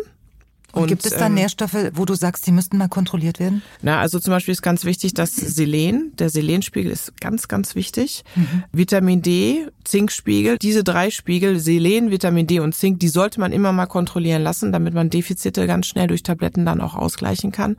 Und, 0.73 0.88
gibt 0.88 1.06
es 1.06 1.13
da 1.13 1.27
ähm, 1.27 1.36
Nährstoffe, 1.36 1.77
wo 1.93 2.03
du 2.03 2.13
sagst, 2.13 2.45
die 2.45 2.51
müssten 2.51 2.77
mal 2.77 2.89
kontrolliert 2.89 3.39
werden? 3.39 3.62
Na, 3.82 3.99
also 3.99 4.19
zum 4.19 4.32
Beispiel 4.32 4.51
ist 4.51 4.62
ganz 4.62 4.84
wichtig, 4.84 5.13
dass 5.13 5.36
Selen, 5.36 6.12
der 6.17 6.30
Selenspiegel 6.30 6.91
ist 6.91 7.19
ganz, 7.21 7.47
ganz 7.47 7.73
wichtig. 7.73 8.23
Mhm. 8.36 8.63
Vitamin 8.73 9.21
D, 9.21 9.67
Zinkspiegel, 9.86 10.58
diese 10.58 10.84
drei 10.84 11.10
Spiegel, 11.10 11.60
Selen, 11.60 12.12
Vitamin 12.12 12.47
D 12.47 12.60
und 12.60 12.75
Zink, 12.75 12.99
die 12.99 13.08
sollte 13.08 13.39
man 13.39 13.53
immer 13.53 13.71
mal 13.71 13.86
kontrollieren 13.86 14.43
lassen, 14.43 14.71
damit 14.73 14.93
man 14.93 15.10
Defizite 15.10 15.67
ganz 15.67 15.88
schnell 15.88 16.08
durch 16.08 16.23
Tabletten 16.23 16.65
dann 16.65 16.82
auch 16.82 16.95
ausgleichen 16.95 17.51
kann. 17.51 17.77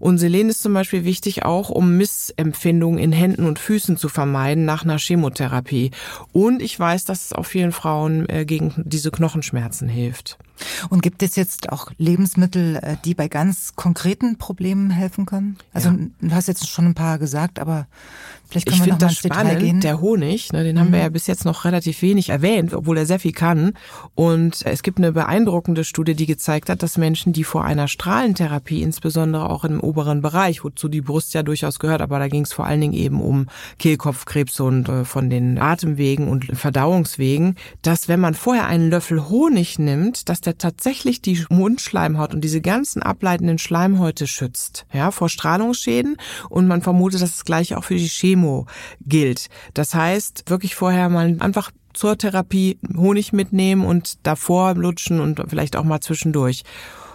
Und 0.00 0.18
Selen 0.18 0.48
ist 0.48 0.62
zum 0.62 0.72
Beispiel 0.72 1.04
wichtig 1.04 1.44
auch, 1.44 1.68
um 1.68 1.96
Missempfindungen 1.96 2.98
in 2.98 3.12
Händen 3.12 3.44
und 3.44 3.58
Füßen 3.58 3.98
zu 3.98 4.08
vermeiden 4.08 4.64
nach 4.64 4.84
einer 4.84 4.98
Chemotherapie. 4.98 5.90
Und 6.32 6.62
ich 6.62 6.78
weiß, 6.78 7.04
dass 7.04 7.26
es 7.26 7.32
auch 7.34 7.46
vielen 7.46 7.72
Frauen 7.72 8.26
äh, 8.28 8.46
gegen 8.46 8.72
diese 8.84 9.10
Knochenschmerzen 9.10 9.88
hilft. 9.88 10.38
Und 10.88 11.02
gibt 11.02 11.22
es 11.22 11.36
jetzt 11.36 11.70
auch 11.72 11.90
Lebensmittel, 11.98 12.76
äh, 12.76 12.96
die 13.04 13.14
bei 13.14 13.28
ganz 13.28 13.74
konkreten 13.74 14.36
Problemen 14.38 14.90
helfen 14.90 15.26
können? 15.26 15.58
Also 15.72 15.90
ja. 15.90 15.96
du 16.20 16.30
hast 16.34 16.48
jetzt 16.48 16.68
schon 16.68 16.86
ein 16.86 16.94
paar 16.94 17.18
gesagt, 17.18 17.58
aber 17.58 17.86
vielleicht 18.48 18.66
können 18.66 18.82
ich 18.82 18.90
mal 18.90 19.02
ins 19.02 19.18
spannend, 19.18 19.58
gehen. 19.60 19.80
Der 19.80 20.00
Honig, 20.00 20.52
ne, 20.52 20.64
den 20.64 20.76
mhm. 20.76 20.80
haben 20.80 20.92
wir 20.92 20.98
mhm. 20.98 21.04
ja 21.04 21.08
bis 21.08 21.26
jetzt 21.26 21.44
noch 21.44 21.64
relativ 21.64 22.02
wenig 22.02 22.28
erwähnt, 22.30 22.74
obwohl 22.74 22.98
er 22.98 23.06
sehr 23.06 23.18
viel 23.18 23.32
kann. 23.32 23.72
Und 24.14 24.64
es 24.64 24.82
gibt 24.82 24.98
eine 24.98 25.12
beeindruckende 25.12 25.84
Studie, 25.84 26.14
die 26.14 26.26
gezeigt 26.26 26.68
hat, 26.68 26.82
dass 26.82 26.96
Menschen, 26.96 27.32
die 27.32 27.44
vor 27.44 27.64
einer 27.64 27.88
Strahlentherapie, 27.88 28.82
insbesondere 28.82 29.48
auch 29.50 29.64
im 29.64 29.80
oberen 29.80 30.22
Bereich, 30.22 30.64
wozu 30.64 30.88
die 30.88 31.00
Brust 31.00 31.34
ja 31.34 31.42
durchaus 31.42 31.78
gehört, 31.78 32.02
aber 32.02 32.18
da 32.18 32.28
ging 32.28 32.42
es 32.42 32.52
vor 32.52 32.66
allen 32.66 32.80
Dingen 32.80 32.94
eben 32.94 33.20
um 33.20 33.46
Kehlkopfkrebs 33.78 34.60
und 34.60 34.88
äh, 34.88 35.04
von 35.04 35.30
den 35.30 35.58
Atemwegen 35.58 36.28
und 36.28 36.46
Verdauungswegen, 36.56 37.56
dass 37.82 38.08
wenn 38.08 38.20
man 38.20 38.34
vorher 38.34 38.66
einen 38.66 38.90
Löffel 38.90 39.28
Honig 39.28 39.78
nimmt, 39.78 40.28
dass 40.28 40.40
der 40.40 40.58
tatsächlich 40.58 41.20
die 41.20 41.44
Mundschleimhaut 41.48 42.34
und 42.34 42.42
diese 42.42 42.60
ganzen 42.60 43.02
ableitenden 43.02 43.58
Schleimhäute 43.58 44.26
schützt, 44.26 44.86
ja, 44.92 45.10
vor 45.10 45.28
Strahlungsschäden 45.28 46.16
und 46.48 46.66
man 46.66 46.82
vermutet, 46.82 47.22
dass 47.22 47.32
das 47.32 47.44
gleiche 47.44 47.78
auch 47.78 47.84
für 47.84 47.96
die 47.96 48.08
Chemo 48.34 48.66
gilt. 49.06 49.48
Das 49.74 49.94
heißt, 49.94 50.44
wirklich 50.48 50.74
vorher 50.74 51.08
mal 51.08 51.36
einfach 51.40 51.70
zur 51.92 52.18
Therapie 52.18 52.78
Honig 52.96 53.32
mitnehmen 53.32 53.84
und 53.84 54.26
davor 54.26 54.74
lutschen 54.74 55.20
und 55.20 55.40
vielleicht 55.48 55.76
auch 55.76 55.84
mal 55.84 56.00
zwischendurch. 56.00 56.64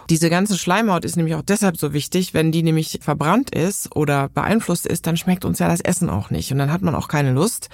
Diese 0.08 0.30
ganze 0.30 0.58
Schleimhaut 0.58 1.04
ist 1.04 1.16
nämlich 1.16 1.36
auch 1.36 1.42
deshalb 1.42 1.76
so 1.76 1.92
wichtig, 1.92 2.34
wenn 2.34 2.50
die 2.50 2.62
nämlich 2.64 2.98
verbrannt 3.00 3.54
ist 3.54 3.94
oder 3.94 4.28
beeinflusst 4.28 4.86
ist, 4.86 5.06
dann 5.06 5.16
schmeckt 5.16 5.44
uns 5.44 5.60
ja 5.60 5.68
das 5.68 5.80
Essen 5.80 6.10
auch 6.10 6.30
nicht 6.30 6.50
und 6.50 6.58
dann 6.58 6.72
hat 6.72 6.82
man 6.82 6.94
auch 6.94 7.06
keine 7.06 7.32
Lust. 7.32 7.68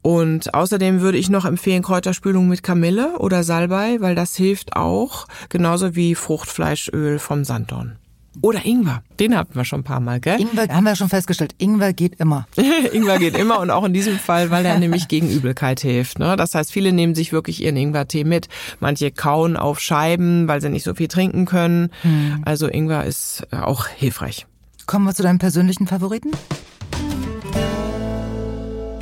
Und 0.00 0.54
außerdem 0.54 1.00
würde 1.00 1.18
ich 1.18 1.28
noch 1.28 1.44
empfehlen 1.44 1.82
Kräuterspülung 1.82 2.48
mit 2.48 2.62
Kamille 2.62 3.18
oder 3.18 3.44
Salbei, 3.44 4.00
weil 4.00 4.14
das 4.14 4.34
hilft 4.34 4.74
auch, 4.74 5.26
genauso 5.48 5.94
wie 5.94 6.14
Fruchtfleischöl 6.14 7.18
vom 7.18 7.44
Sanddorn. 7.44 7.98
Oder 8.40 8.64
Ingwer, 8.64 9.02
den 9.20 9.36
hatten 9.36 9.54
wir 9.54 9.64
schon 9.64 9.80
ein 9.80 9.84
paar 9.84 10.00
Mal, 10.00 10.18
gell? 10.18 10.40
Ingwer 10.40 10.68
haben 10.68 10.84
wir 10.84 10.96
schon 10.96 11.10
festgestellt, 11.10 11.54
Ingwer 11.58 11.92
geht 11.92 12.18
immer. 12.18 12.46
Ingwer 12.92 13.18
geht 13.18 13.36
immer 13.36 13.60
und 13.60 13.70
auch 13.70 13.84
in 13.84 13.92
diesem 13.92 14.18
Fall, 14.18 14.50
weil 14.50 14.64
er 14.64 14.78
nämlich 14.78 15.08
gegen 15.08 15.30
Übelkeit 15.30 15.80
hilft. 15.80 16.18
Ne? 16.18 16.36
Das 16.36 16.54
heißt, 16.54 16.72
viele 16.72 16.92
nehmen 16.92 17.14
sich 17.14 17.32
wirklich 17.32 17.62
ihren 17.62 17.76
Ingwertee 17.76 18.24
mit. 18.24 18.48
Manche 18.80 19.10
kauen 19.10 19.56
auf 19.56 19.80
Scheiben, 19.80 20.48
weil 20.48 20.62
sie 20.62 20.70
nicht 20.70 20.84
so 20.84 20.94
viel 20.94 21.08
trinken 21.08 21.44
können. 21.44 21.90
Hm. 22.02 22.42
Also 22.44 22.68
Ingwer 22.68 23.04
ist 23.04 23.46
auch 23.52 23.86
hilfreich. 23.86 24.46
Kommen 24.86 25.04
wir 25.04 25.14
zu 25.14 25.22
deinem 25.22 25.38
persönlichen 25.38 25.86
Favoriten? 25.86 26.30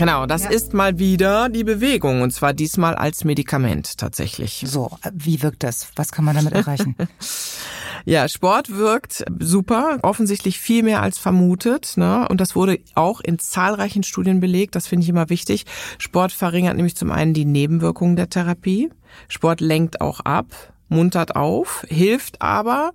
Genau, 0.00 0.24
das 0.24 0.44
ja. 0.44 0.50
ist 0.50 0.72
mal 0.72 0.98
wieder 0.98 1.50
die 1.50 1.62
Bewegung 1.62 2.22
und 2.22 2.32
zwar 2.32 2.54
diesmal 2.54 2.94
als 2.94 3.24
Medikament 3.24 3.98
tatsächlich. 3.98 4.64
So, 4.66 4.90
wie 5.12 5.42
wirkt 5.42 5.62
das? 5.62 5.88
Was 5.94 6.10
kann 6.10 6.24
man 6.24 6.36
damit 6.36 6.54
erreichen? 6.54 6.96
ja, 8.04 8.28
Sport 8.28 8.76
wirkt 8.76 9.24
super, 9.38 9.98
offensichtlich 10.02 10.58
viel 10.58 10.82
mehr 10.82 11.02
als 11.02 11.18
vermutet. 11.18 11.96
Ne? 11.96 12.26
Und 12.28 12.40
das 12.40 12.56
wurde 12.56 12.78
auch 12.94 13.20
in 13.20 13.38
zahlreichen 13.38 14.02
Studien 14.02 14.40
belegt. 14.40 14.74
Das 14.74 14.86
finde 14.86 15.04
ich 15.04 15.08
immer 15.08 15.30
wichtig. 15.30 15.66
Sport 15.98 16.32
verringert 16.32 16.76
nämlich 16.76 16.96
zum 16.96 17.10
einen 17.10 17.34
die 17.34 17.44
Nebenwirkungen 17.44 18.16
der 18.16 18.30
Therapie. 18.30 18.90
Sport 19.28 19.60
lenkt 19.60 20.00
auch 20.00 20.20
ab, 20.20 20.46
muntert 20.88 21.36
auf, 21.36 21.84
hilft 21.88 22.40
aber 22.42 22.92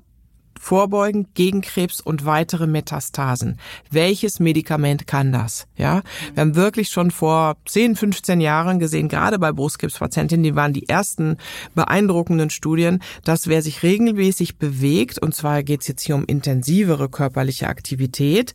vorbeugen 0.59 1.27
gegen 1.33 1.61
Krebs 1.61 2.01
und 2.01 2.25
weitere 2.25 2.67
Metastasen. 2.67 3.59
Welches 3.91 4.39
Medikament 4.39 5.07
kann 5.07 5.31
das? 5.31 5.67
Ja, 5.77 6.01
wir 6.33 6.41
haben 6.41 6.55
wirklich 6.55 6.89
schon 6.89 7.11
vor 7.11 7.57
10, 7.65 7.95
15 7.95 8.41
Jahren 8.41 8.79
gesehen, 8.79 9.09
gerade 9.09 9.39
bei 9.39 9.51
Brustkrebspatientinnen, 9.51 10.43
die 10.43 10.55
waren 10.55 10.73
die 10.73 10.87
ersten 10.87 11.37
beeindruckenden 11.73 12.49
Studien, 12.49 13.01
dass 13.23 13.47
wer 13.47 13.61
sich 13.61 13.83
regelmäßig 13.83 14.57
bewegt, 14.57 15.19
und 15.19 15.35
zwar 15.35 15.63
geht 15.63 15.81
es 15.81 15.87
jetzt 15.87 16.03
hier 16.03 16.15
um 16.15 16.25
intensivere 16.25 17.09
körperliche 17.09 17.67
Aktivität, 17.67 18.53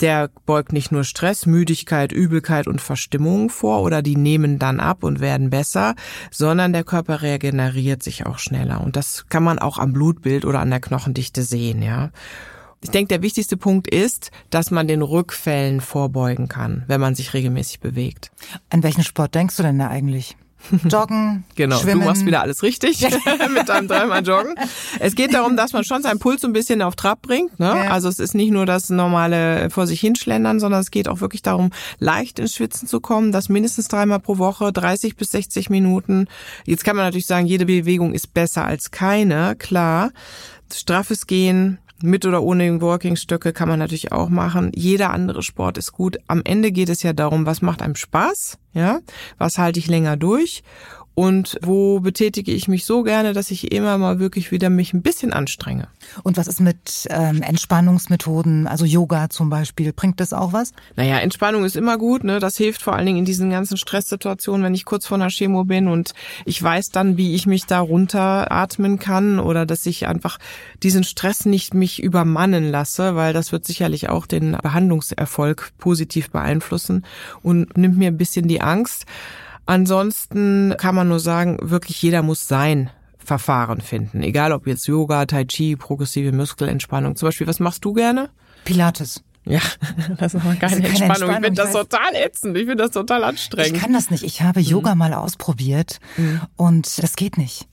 der 0.00 0.30
beugt 0.46 0.72
nicht 0.72 0.92
nur 0.92 1.04
Stress, 1.04 1.46
Müdigkeit, 1.46 2.12
Übelkeit 2.12 2.66
und 2.66 2.80
Verstimmung 2.80 3.50
vor 3.50 3.82
oder 3.82 4.02
die 4.02 4.16
nehmen 4.16 4.58
dann 4.58 4.80
ab 4.80 5.02
und 5.04 5.20
werden 5.20 5.50
besser, 5.50 5.94
sondern 6.30 6.72
der 6.72 6.84
Körper 6.84 7.22
regeneriert 7.22 8.02
sich 8.02 8.26
auch 8.26 8.38
schneller. 8.38 8.80
Und 8.80 8.96
das 8.96 9.26
kann 9.28 9.42
man 9.42 9.58
auch 9.58 9.78
am 9.78 9.92
Blutbild 9.92 10.44
oder 10.44 10.60
an 10.60 10.70
der 10.70 10.80
Knochendichte 10.80 11.31
sehen, 11.40 11.80
ja. 11.82 12.10
Ich 12.82 12.90
denke, 12.90 13.08
der 13.08 13.22
wichtigste 13.22 13.56
Punkt 13.56 13.86
ist, 13.86 14.32
dass 14.50 14.72
man 14.72 14.88
den 14.88 15.02
Rückfällen 15.02 15.80
vorbeugen 15.80 16.48
kann, 16.48 16.84
wenn 16.88 17.00
man 17.00 17.14
sich 17.14 17.32
regelmäßig 17.32 17.78
bewegt. 17.80 18.32
An 18.70 18.82
welchen 18.82 19.04
Sport 19.04 19.34
denkst 19.36 19.56
du 19.56 19.62
denn 19.62 19.78
da 19.78 19.88
eigentlich? 19.88 20.36
Joggen, 20.88 21.44
genau, 21.54 21.78
schwimmen. 21.78 22.02
du 22.02 22.06
machst 22.06 22.24
wieder 22.24 22.40
alles 22.42 22.62
richtig 22.62 23.00
mit 23.54 23.68
deinem 23.68 23.88
dreimal 23.88 24.24
Joggen. 24.24 24.54
Es 25.00 25.14
geht 25.14 25.34
darum, 25.34 25.56
dass 25.56 25.72
man 25.72 25.84
schon 25.84 26.02
seinen 26.02 26.18
Puls 26.18 26.40
so 26.40 26.46
ein 26.46 26.52
bisschen 26.52 26.82
auf 26.82 26.94
Trab 26.94 27.22
bringt. 27.22 27.58
Ne? 27.58 27.66
Ja. 27.66 27.90
Also 27.90 28.08
es 28.08 28.18
ist 28.18 28.34
nicht 28.34 28.50
nur 28.50 28.66
das 28.66 28.90
normale 28.90 29.70
vor 29.70 29.86
sich 29.86 30.00
hinschlendern, 30.00 30.60
sondern 30.60 30.80
es 30.80 30.90
geht 30.90 31.08
auch 31.08 31.20
wirklich 31.20 31.42
darum, 31.42 31.70
leicht 31.98 32.38
ins 32.38 32.54
Schwitzen 32.54 32.86
zu 32.86 33.00
kommen. 33.00 33.32
Das 33.32 33.48
mindestens 33.48 33.88
dreimal 33.88 34.20
pro 34.20 34.38
Woche, 34.38 34.72
30 34.72 35.16
bis 35.16 35.32
60 35.32 35.70
Minuten. 35.70 36.28
Jetzt 36.64 36.84
kann 36.84 36.96
man 36.96 37.06
natürlich 37.06 37.26
sagen, 37.26 37.46
jede 37.46 37.66
Bewegung 37.66 38.14
ist 38.14 38.32
besser 38.32 38.64
als 38.64 38.90
keine, 38.90 39.56
klar. 39.56 40.10
Straffes 40.78 41.26
Gehen, 41.26 41.78
mit 42.02 42.26
oder 42.26 42.42
ohne 42.42 42.80
Walking-Stöcke 42.80 43.52
kann 43.52 43.68
man 43.68 43.78
natürlich 43.78 44.12
auch 44.12 44.28
machen. 44.28 44.72
Jeder 44.74 45.10
andere 45.10 45.42
Sport 45.42 45.78
ist 45.78 45.92
gut. 45.92 46.18
Am 46.26 46.42
Ende 46.44 46.72
geht 46.72 46.88
es 46.88 47.02
ja 47.02 47.12
darum, 47.12 47.46
was 47.46 47.62
macht 47.62 47.80
einem 47.80 47.94
Spaß, 47.94 48.58
ja? 48.72 49.00
Was 49.38 49.58
halte 49.58 49.78
ich 49.78 49.86
länger 49.86 50.16
durch? 50.16 50.62
Und 51.14 51.58
wo 51.62 52.00
betätige 52.00 52.52
ich 52.52 52.68
mich 52.68 52.84
so 52.86 53.02
gerne, 53.02 53.34
dass 53.34 53.50
ich 53.50 53.72
immer 53.72 53.98
mal 53.98 54.18
wirklich 54.18 54.50
wieder 54.50 54.70
mich 54.70 54.94
ein 54.94 55.02
bisschen 55.02 55.32
anstrenge. 55.32 55.88
Und 56.22 56.36
was 56.38 56.46
ist 56.46 56.60
mit 56.60 57.06
ähm, 57.10 57.42
Entspannungsmethoden, 57.42 58.66
also 58.66 58.84
Yoga 58.84 59.28
zum 59.28 59.50
Beispiel, 59.50 59.92
bringt 59.92 60.20
das 60.20 60.32
auch 60.32 60.52
was? 60.52 60.72
Naja, 60.96 61.18
Entspannung 61.18 61.64
ist 61.64 61.76
immer 61.76 61.98
gut, 61.98 62.24
ne? 62.24 62.38
Das 62.38 62.56
hilft 62.56 62.82
vor 62.82 62.94
allen 62.94 63.06
Dingen 63.06 63.18
in 63.18 63.24
diesen 63.24 63.50
ganzen 63.50 63.76
Stresssituationen, 63.76 64.64
wenn 64.64 64.74
ich 64.74 64.86
kurz 64.86 65.06
vor 65.06 65.16
einer 65.16 65.28
Chemo 65.28 65.64
bin 65.64 65.88
und 65.88 66.14
ich 66.46 66.62
weiß 66.62 66.90
dann, 66.90 67.18
wie 67.18 67.34
ich 67.34 67.46
mich 67.46 67.66
da 67.66 67.80
runteratmen 67.80 68.98
kann 68.98 69.38
oder 69.38 69.66
dass 69.66 69.84
ich 69.84 70.06
einfach 70.06 70.38
diesen 70.82 71.04
Stress 71.04 71.44
nicht 71.44 71.74
mich 71.74 72.02
übermannen 72.02 72.70
lasse, 72.70 73.16
weil 73.16 73.34
das 73.34 73.52
wird 73.52 73.66
sicherlich 73.66 74.08
auch 74.08 74.26
den 74.26 74.52
Behandlungserfolg 74.52 75.72
positiv 75.78 76.30
beeinflussen 76.30 77.04
und 77.42 77.76
nimmt 77.76 77.98
mir 77.98 78.08
ein 78.08 78.16
bisschen 78.16 78.48
die 78.48 78.62
Angst. 78.62 79.04
Ansonsten 79.66 80.74
kann 80.78 80.94
man 80.94 81.08
nur 81.08 81.20
sagen, 81.20 81.58
wirklich 81.60 82.02
jeder 82.02 82.22
muss 82.22 82.48
sein 82.48 82.90
Verfahren 83.18 83.80
finden. 83.80 84.22
Egal 84.22 84.52
ob 84.52 84.66
jetzt 84.66 84.86
Yoga, 84.86 85.26
Tai 85.26 85.44
Chi, 85.44 85.76
progressive 85.76 86.32
Muskelentspannung. 86.32 87.16
Zum 87.16 87.28
Beispiel, 87.28 87.46
was 87.46 87.60
machst 87.60 87.84
du 87.84 87.92
gerne? 87.92 88.30
Pilates. 88.64 89.22
Ja, 89.44 89.60
das 90.18 90.34
ist 90.34 90.40
aber 90.40 90.54
keine, 90.54 90.76
keine 90.76 90.88
Entspannung. 90.88 91.10
Entspannung. 91.10 91.30
Ich 91.30 91.44
finde 91.44 91.62
das 91.62 91.72
total 91.72 92.14
ätzend. 92.14 92.56
Ich 92.56 92.66
finde 92.66 92.84
das 92.84 92.90
total 92.92 93.24
anstrengend. 93.24 93.76
Ich 93.76 93.82
kann 93.82 93.92
das 93.92 94.10
nicht. 94.10 94.22
Ich 94.22 94.42
habe 94.42 94.60
Yoga 94.60 94.94
mhm. 94.94 94.98
mal 94.98 95.14
ausprobiert 95.14 95.98
mhm. 96.16 96.40
und 96.56 97.02
das 97.02 97.16
geht 97.16 97.38
nicht. 97.38 97.68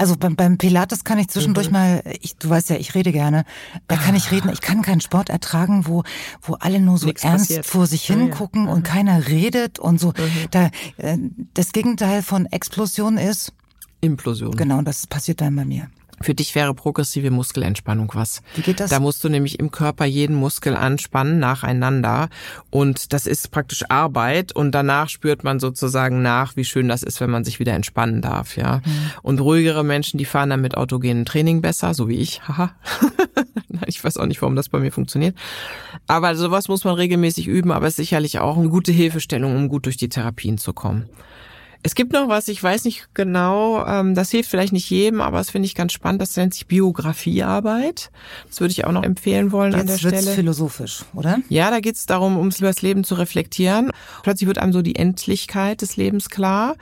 Also 0.00 0.16
beim, 0.16 0.34
beim 0.34 0.56
Pilates 0.56 1.04
kann 1.04 1.18
ich 1.18 1.28
zwischendurch 1.28 1.66
mhm. 1.66 1.72
mal, 1.74 2.02
ich, 2.22 2.34
du 2.36 2.48
weißt 2.48 2.70
ja, 2.70 2.76
ich 2.76 2.94
rede 2.94 3.12
gerne, 3.12 3.44
da 3.86 3.96
kann 3.96 4.14
ich 4.14 4.30
reden. 4.30 4.48
Ich 4.50 4.62
kann 4.62 4.80
keinen 4.80 5.02
Sport 5.02 5.28
ertragen, 5.28 5.86
wo, 5.86 6.04
wo 6.40 6.54
alle 6.54 6.80
nur 6.80 6.96
so 6.96 7.04
Nichts 7.04 7.22
ernst 7.22 7.48
passiert. 7.48 7.66
vor 7.66 7.86
sich 7.86 8.04
hingucken 8.04 8.62
ja, 8.62 8.68
ja. 8.68 8.74
und 8.76 8.78
mhm. 8.78 8.84
keiner 8.84 9.28
redet 9.28 9.78
und 9.78 10.00
so. 10.00 10.08
Mhm. 10.08 10.46
Da, 10.52 10.70
äh, 10.96 11.18
das 11.52 11.72
Gegenteil 11.72 12.22
von 12.22 12.46
Explosion 12.46 13.18
ist 13.18 13.52
Implosion. 14.00 14.56
Genau, 14.56 14.80
das 14.80 15.06
passiert 15.06 15.42
dann 15.42 15.54
bei 15.54 15.66
mir. 15.66 15.90
Für 16.22 16.34
dich 16.34 16.54
wäre 16.54 16.74
progressive 16.74 17.30
Muskelentspannung 17.30 18.10
was. 18.14 18.42
Wie 18.54 18.60
geht 18.60 18.78
das? 18.78 18.90
Da 18.90 19.00
musst 19.00 19.24
du 19.24 19.30
nämlich 19.30 19.58
im 19.58 19.70
Körper 19.70 20.04
jeden 20.04 20.36
Muskel 20.36 20.76
anspannen 20.76 21.38
nacheinander 21.38 22.28
und 22.68 23.14
das 23.14 23.26
ist 23.26 23.50
praktisch 23.50 23.84
Arbeit 23.88 24.52
und 24.52 24.72
danach 24.72 25.08
spürt 25.08 25.44
man 25.44 25.60
sozusagen 25.60 26.20
nach, 26.20 26.56
wie 26.56 26.64
schön 26.66 26.88
das 26.88 27.02
ist, 27.02 27.22
wenn 27.22 27.30
man 27.30 27.44
sich 27.44 27.58
wieder 27.58 27.72
entspannen 27.72 28.20
darf, 28.20 28.58
ja. 28.58 28.82
Mhm. 28.84 29.10
Und 29.22 29.40
ruhigere 29.40 29.82
Menschen, 29.82 30.18
die 30.18 30.26
fahren 30.26 30.50
dann 30.50 30.60
mit 30.60 30.76
autogenen 30.76 31.24
Training 31.24 31.62
besser, 31.62 31.94
so 31.94 32.08
wie 32.08 32.16
ich. 32.16 32.46
Haha. 32.46 32.74
ich 33.86 34.04
weiß 34.04 34.18
auch 34.18 34.26
nicht, 34.26 34.42
warum 34.42 34.56
das 34.56 34.68
bei 34.68 34.78
mir 34.78 34.92
funktioniert. 34.92 35.36
Aber 36.06 36.36
sowas 36.36 36.68
muss 36.68 36.84
man 36.84 36.96
regelmäßig 36.96 37.46
üben, 37.46 37.72
aber 37.72 37.86
ist 37.86 37.96
sicherlich 37.96 38.40
auch 38.40 38.58
eine 38.58 38.68
gute 38.68 38.92
Hilfestellung, 38.92 39.56
um 39.56 39.68
gut 39.68 39.86
durch 39.86 39.96
die 39.96 40.10
Therapien 40.10 40.58
zu 40.58 40.74
kommen. 40.74 41.08
Es 41.82 41.94
gibt 41.94 42.12
noch 42.12 42.28
was, 42.28 42.48
ich 42.48 42.62
weiß 42.62 42.84
nicht 42.84 43.08
genau, 43.14 43.86
ähm, 43.86 44.14
das 44.14 44.30
hilft 44.30 44.50
vielleicht 44.50 44.72
nicht 44.72 44.90
jedem, 44.90 45.20
aber 45.22 45.38
das 45.38 45.50
finde 45.50 45.66
ich 45.66 45.74
ganz 45.74 45.92
spannend, 45.92 46.20
das 46.20 46.36
nennt 46.36 46.52
sich 46.52 46.66
Biografiearbeit. 46.66 48.10
Das 48.48 48.60
würde 48.60 48.72
ich 48.72 48.84
auch 48.84 48.92
noch 48.92 49.02
empfehlen 49.02 49.50
wollen 49.50 49.72
Jetzt 49.72 49.80
an 49.80 49.86
der 49.86 49.96
Stelle. 49.98 50.30
philosophisch, 50.32 51.04
oder? 51.14 51.38
Ja, 51.48 51.70
da 51.70 51.80
geht 51.80 51.96
es 51.96 52.04
darum, 52.04 52.36
ums 52.36 52.58
über 52.58 52.68
das 52.68 52.82
Leben 52.82 53.02
zu 53.02 53.14
reflektieren. 53.14 53.92
Plötzlich 54.22 54.46
wird 54.46 54.58
einem 54.58 54.74
so 54.74 54.82
die 54.82 54.96
Endlichkeit 54.96 55.80
des 55.80 55.96
Lebens 55.96 56.28
klar. 56.28 56.76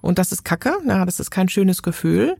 Und 0.00 0.18
das 0.18 0.32
ist 0.32 0.44
Kacke, 0.44 0.72
ja, 0.86 1.04
das 1.04 1.20
ist 1.20 1.30
kein 1.30 1.48
schönes 1.48 1.82
Gefühl. 1.82 2.36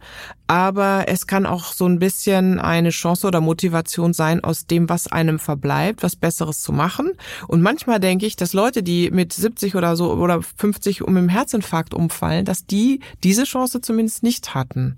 Aber 0.47 1.05
es 1.09 1.27
kann 1.27 1.45
auch 1.45 1.73
so 1.73 1.87
ein 1.87 1.99
bisschen 1.99 2.59
eine 2.59 2.91
Chance 2.91 3.27
oder 3.27 3.41
Motivation 3.41 4.15
sein, 4.15 4.43
aus 4.43 4.67
dem, 4.67 4.89
was 4.89 5.07
einem 5.07 5.39
verbleibt, 5.39 6.03
was 6.03 6.17
Besseres 6.17 6.63
zu 6.63 6.73
machen. 6.73 7.13
Und 7.49 7.61
manchmal 7.61 8.01
denke 8.01 8.25
ich, 8.25 8.37
dass 8.37 8.55
Leute, 8.55 8.83
die 8.83 9.11
mit 9.11 9.33
70 9.33 9.77
oder 9.77 9.95
so 9.97 10.13
oder 10.13 10.41
50 10.43 11.03
um 11.03 11.17
im 11.17 11.29
Herzinfarkt 11.29 11.93
umfallen, 11.93 12.45
dass 12.45 12.65
die 12.65 13.01
diese 13.23 13.45
Chance 13.45 13.81
zumindest 13.81 14.23
nicht 14.23 14.55
hatten. 14.55 14.97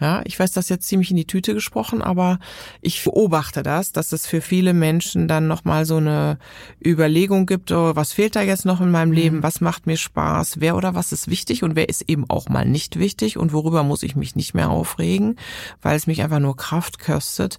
Ja, 0.00 0.22
ich 0.24 0.38
weiß 0.38 0.52
das 0.52 0.68
jetzt 0.68 0.88
ziemlich 0.88 1.10
in 1.10 1.16
die 1.16 1.26
Tüte 1.26 1.54
gesprochen, 1.54 2.02
aber 2.02 2.38
ich 2.80 3.04
beobachte 3.04 3.62
das, 3.62 3.92
dass 3.92 4.12
es 4.12 4.26
für 4.26 4.40
viele 4.40 4.74
Menschen 4.74 5.28
dann 5.28 5.46
nochmal 5.46 5.86
so 5.86 5.98
eine 5.98 6.38
Überlegung 6.84 7.46
gibt, 7.46 7.70
oh, 7.70 7.94
was 7.94 8.12
fehlt 8.12 8.34
da 8.34 8.42
jetzt 8.42 8.64
noch 8.64 8.80
in 8.80 8.90
meinem 8.90 9.10
mhm. 9.10 9.14
Leben, 9.14 9.42
was 9.44 9.60
macht 9.60 9.86
mir 9.86 9.96
Spaß, 9.96 10.60
wer 10.60 10.76
oder 10.76 10.94
was 10.96 11.12
ist 11.12 11.30
wichtig 11.30 11.62
und 11.62 11.76
wer 11.76 11.88
ist 11.88 11.93
eben 12.02 12.28
auch 12.28 12.48
mal 12.48 12.64
nicht 12.64 12.98
wichtig 12.98 13.36
und 13.38 13.52
worüber 13.52 13.82
muss 13.82 14.02
ich 14.02 14.16
mich 14.16 14.36
nicht 14.36 14.54
mehr 14.54 14.70
aufregen, 14.70 15.36
weil 15.82 15.96
es 15.96 16.06
mich 16.06 16.22
einfach 16.22 16.40
nur 16.40 16.56
Kraft 16.56 16.98
kostet 16.98 17.58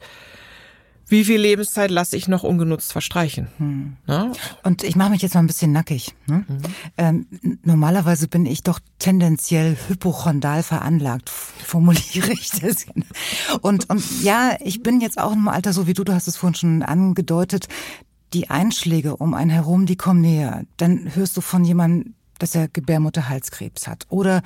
wie 1.07 1.23
viel 1.23 1.39
Lebenszeit 1.39 1.91
lasse 1.91 2.17
ich 2.17 2.27
noch 2.27 2.43
ungenutzt 2.43 2.91
verstreichen? 2.91 3.47
Hm. 3.57 3.97
Ja? 4.07 4.31
Und 4.63 4.83
ich 4.83 4.95
mache 4.95 5.11
mich 5.11 5.21
jetzt 5.21 5.35
mal 5.35 5.41
ein 5.41 5.47
bisschen 5.47 5.71
nackig. 5.71 6.15
Ne? 6.25 6.45
Mhm. 6.47 6.61
Ähm, 6.97 7.27
normalerweise 7.63 8.27
bin 8.27 8.45
ich 8.45 8.63
doch 8.63 8.79
tendenziell 8.97 9.77
hypochondal 9.87 10.63
veranlagt, 10.63 11.29
formuliere 11.63 12.31
ich 12.31 12.49
das. 12.49 12.87
Und, 13.61 13.89
und 13.89 14.23
ja, 14.23 14.57
ich 14.61 14.81
bin 14.81 14.99
jetzt 14.99 15.19
auch 15.19 15.33
im 15.33 15.47
Alter 15.47 15.73
so 15.73 15.85
wie 15.85 15.93
du, 15.93 16.03
du 16.03 16.13
hast 16.13 16.27
es 16.27 16.37
vorhin 16.37 16.55
schon 16.55 16.83
angedeutet, 16.83 17.67
die 18.33 18.49
Einschläge 18.49 19.15
um 19.15 19.33
einen 19.33 19.51
herum, 19.51 19.85
die 19.85 19.95
kommen 19.95 20.21
näher. 20.21 20.63
Dann 20.77 21.15
hörst 21.15 21.37
du 21.37 21.41
von 21.41 21.63
jemandem, 21.63 22.15
dass 22.39 22.55
er 22.55 22.67
Gebärmutterhalskrebs 22.67 23.87
hat. 23.87 24.05
Oder 24.09 24.41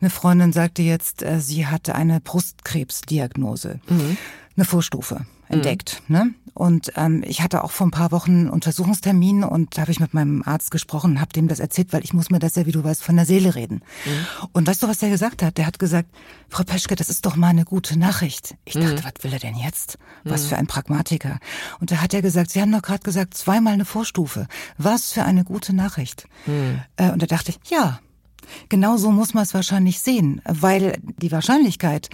eine 0.00 0.10
Freundin 0.10 0.52
sagte 0.52 0.82
jetzt, 0.82 1.22
äh, 1.22 1.40
sie 1.40 1.66
hatte 1.66 1.94
eine 1.94 2.20
Brustkrebsdiagnose. 2.20 3.80
Mhm. 3.88 4.16
Eine 4.60 4.66
Vorstufe 4.66 5.24
entdeckt. 5.48 6.02
Mhm. 6.08 6.16
Ne? 6.16 6.34
Und 6.52 6.92
ähm, 6.96 7.24
ich 7.26 7.40
hatte 7.40 7.64
auch 7.64 7.70
vor 7.70 7.86
ein 7.86 7.90
paar 7.90 8.12
Wochen 8.12 8.30
einen 8.32 8.50
Untersuchungstermin 8.50 9.42
und 9.42 9.78
da 9.78 9.80
habe 9.80 9.90
ich 9.90 10.00
mit 10.00 10.12
meinem 10.12 10.42
Arzt 10.44 10.70
gesprochen 10.70 11.18
habe 11.18 11.32
dem 11.32 11.48
das 11.48 11.60
erzählt, 11.60 11.94
weil 11.94 12.04
ich 12.04 12.12
muss 12.12 12.28
mir 12.28 12.40
das 12.40 12.56
ja, 12.56 12.66
wie 12.66 12.72
du 12.72 12.84
weißt, 12.84 13.02
von 13.02 13.16
der 13.16 13.24
Seele 13.24 13.54
reden. 13.54 13.76
Mhm. 14.04 14.48
Und 14.52 14.68
weißt 14.68 14.82
du, 14.82 14.88
was 14.88 14.98
der 14.98 15.08
gesagt 15.08 15.42
hat? 15.42 15.56
Der 15.56 15.64
hat 15.66 15.78
gesagt, 15.78 16.10
Frau 16.50 16.62
Peschke, 16.62 16.94
das 16.94 17.08
ist 17.08 17.24
doch 17.24 17.36
mal 17.36 17.48
eine 17.48 17.64
gute 17.64 17.98
Nachricht. 17.98 18.54
Ich 18.66 18.74
dachte, 18.74 18.96
mhm. 18.96 19.04
was 19.04 19.24
will 19.24 19.32
er 19.32 19.38
denn 19.38 19.56
jetzt? 19.56 19.96
Was 20.24 20.44
mhm. 20.44 20.48
für 20.48 20.56
ein 20.58 20.66
Pragmatiker. 20.66 21.38
Und 21.80 21.90
da 21.90 22.02
hat 22.02 22.12
er 22.12 22.20
gesagt, 22.20 22.50
Sie 22.50 22.60
haben 22.60 22.70
doch 22.70 22.82
gerade 22.82 23.02
gesagt, 23.02 23.32
zweimal 23.32 23.72
eine 23.72 23.86
Vorstufe. 23.86 24.46
Was 24.76 25.12
für 25.12 25.24
eine 25.24 25.44
gute 25.44 25.72
Nachricht. 25.74 26.26
Mhm. 26.44 26.82
Äh, 26.96 27.12
und 27.12 27.22
da 27.22 27.26
dachte 27.26 27.52
ich, 27.52 27.70
ja, 27.70 27.98
Genau 28.68 28.96
so 28.96 29.10
muss 29.10 29.34
man 29.34 29.44
es 29.44 29.54
wahrscheinlich 29.54 30.00
sehen, 30.00 30.40
weil 30.44 30.98
die 31.18 31.30
Wahrscheinlichkeit, 31.30 32.10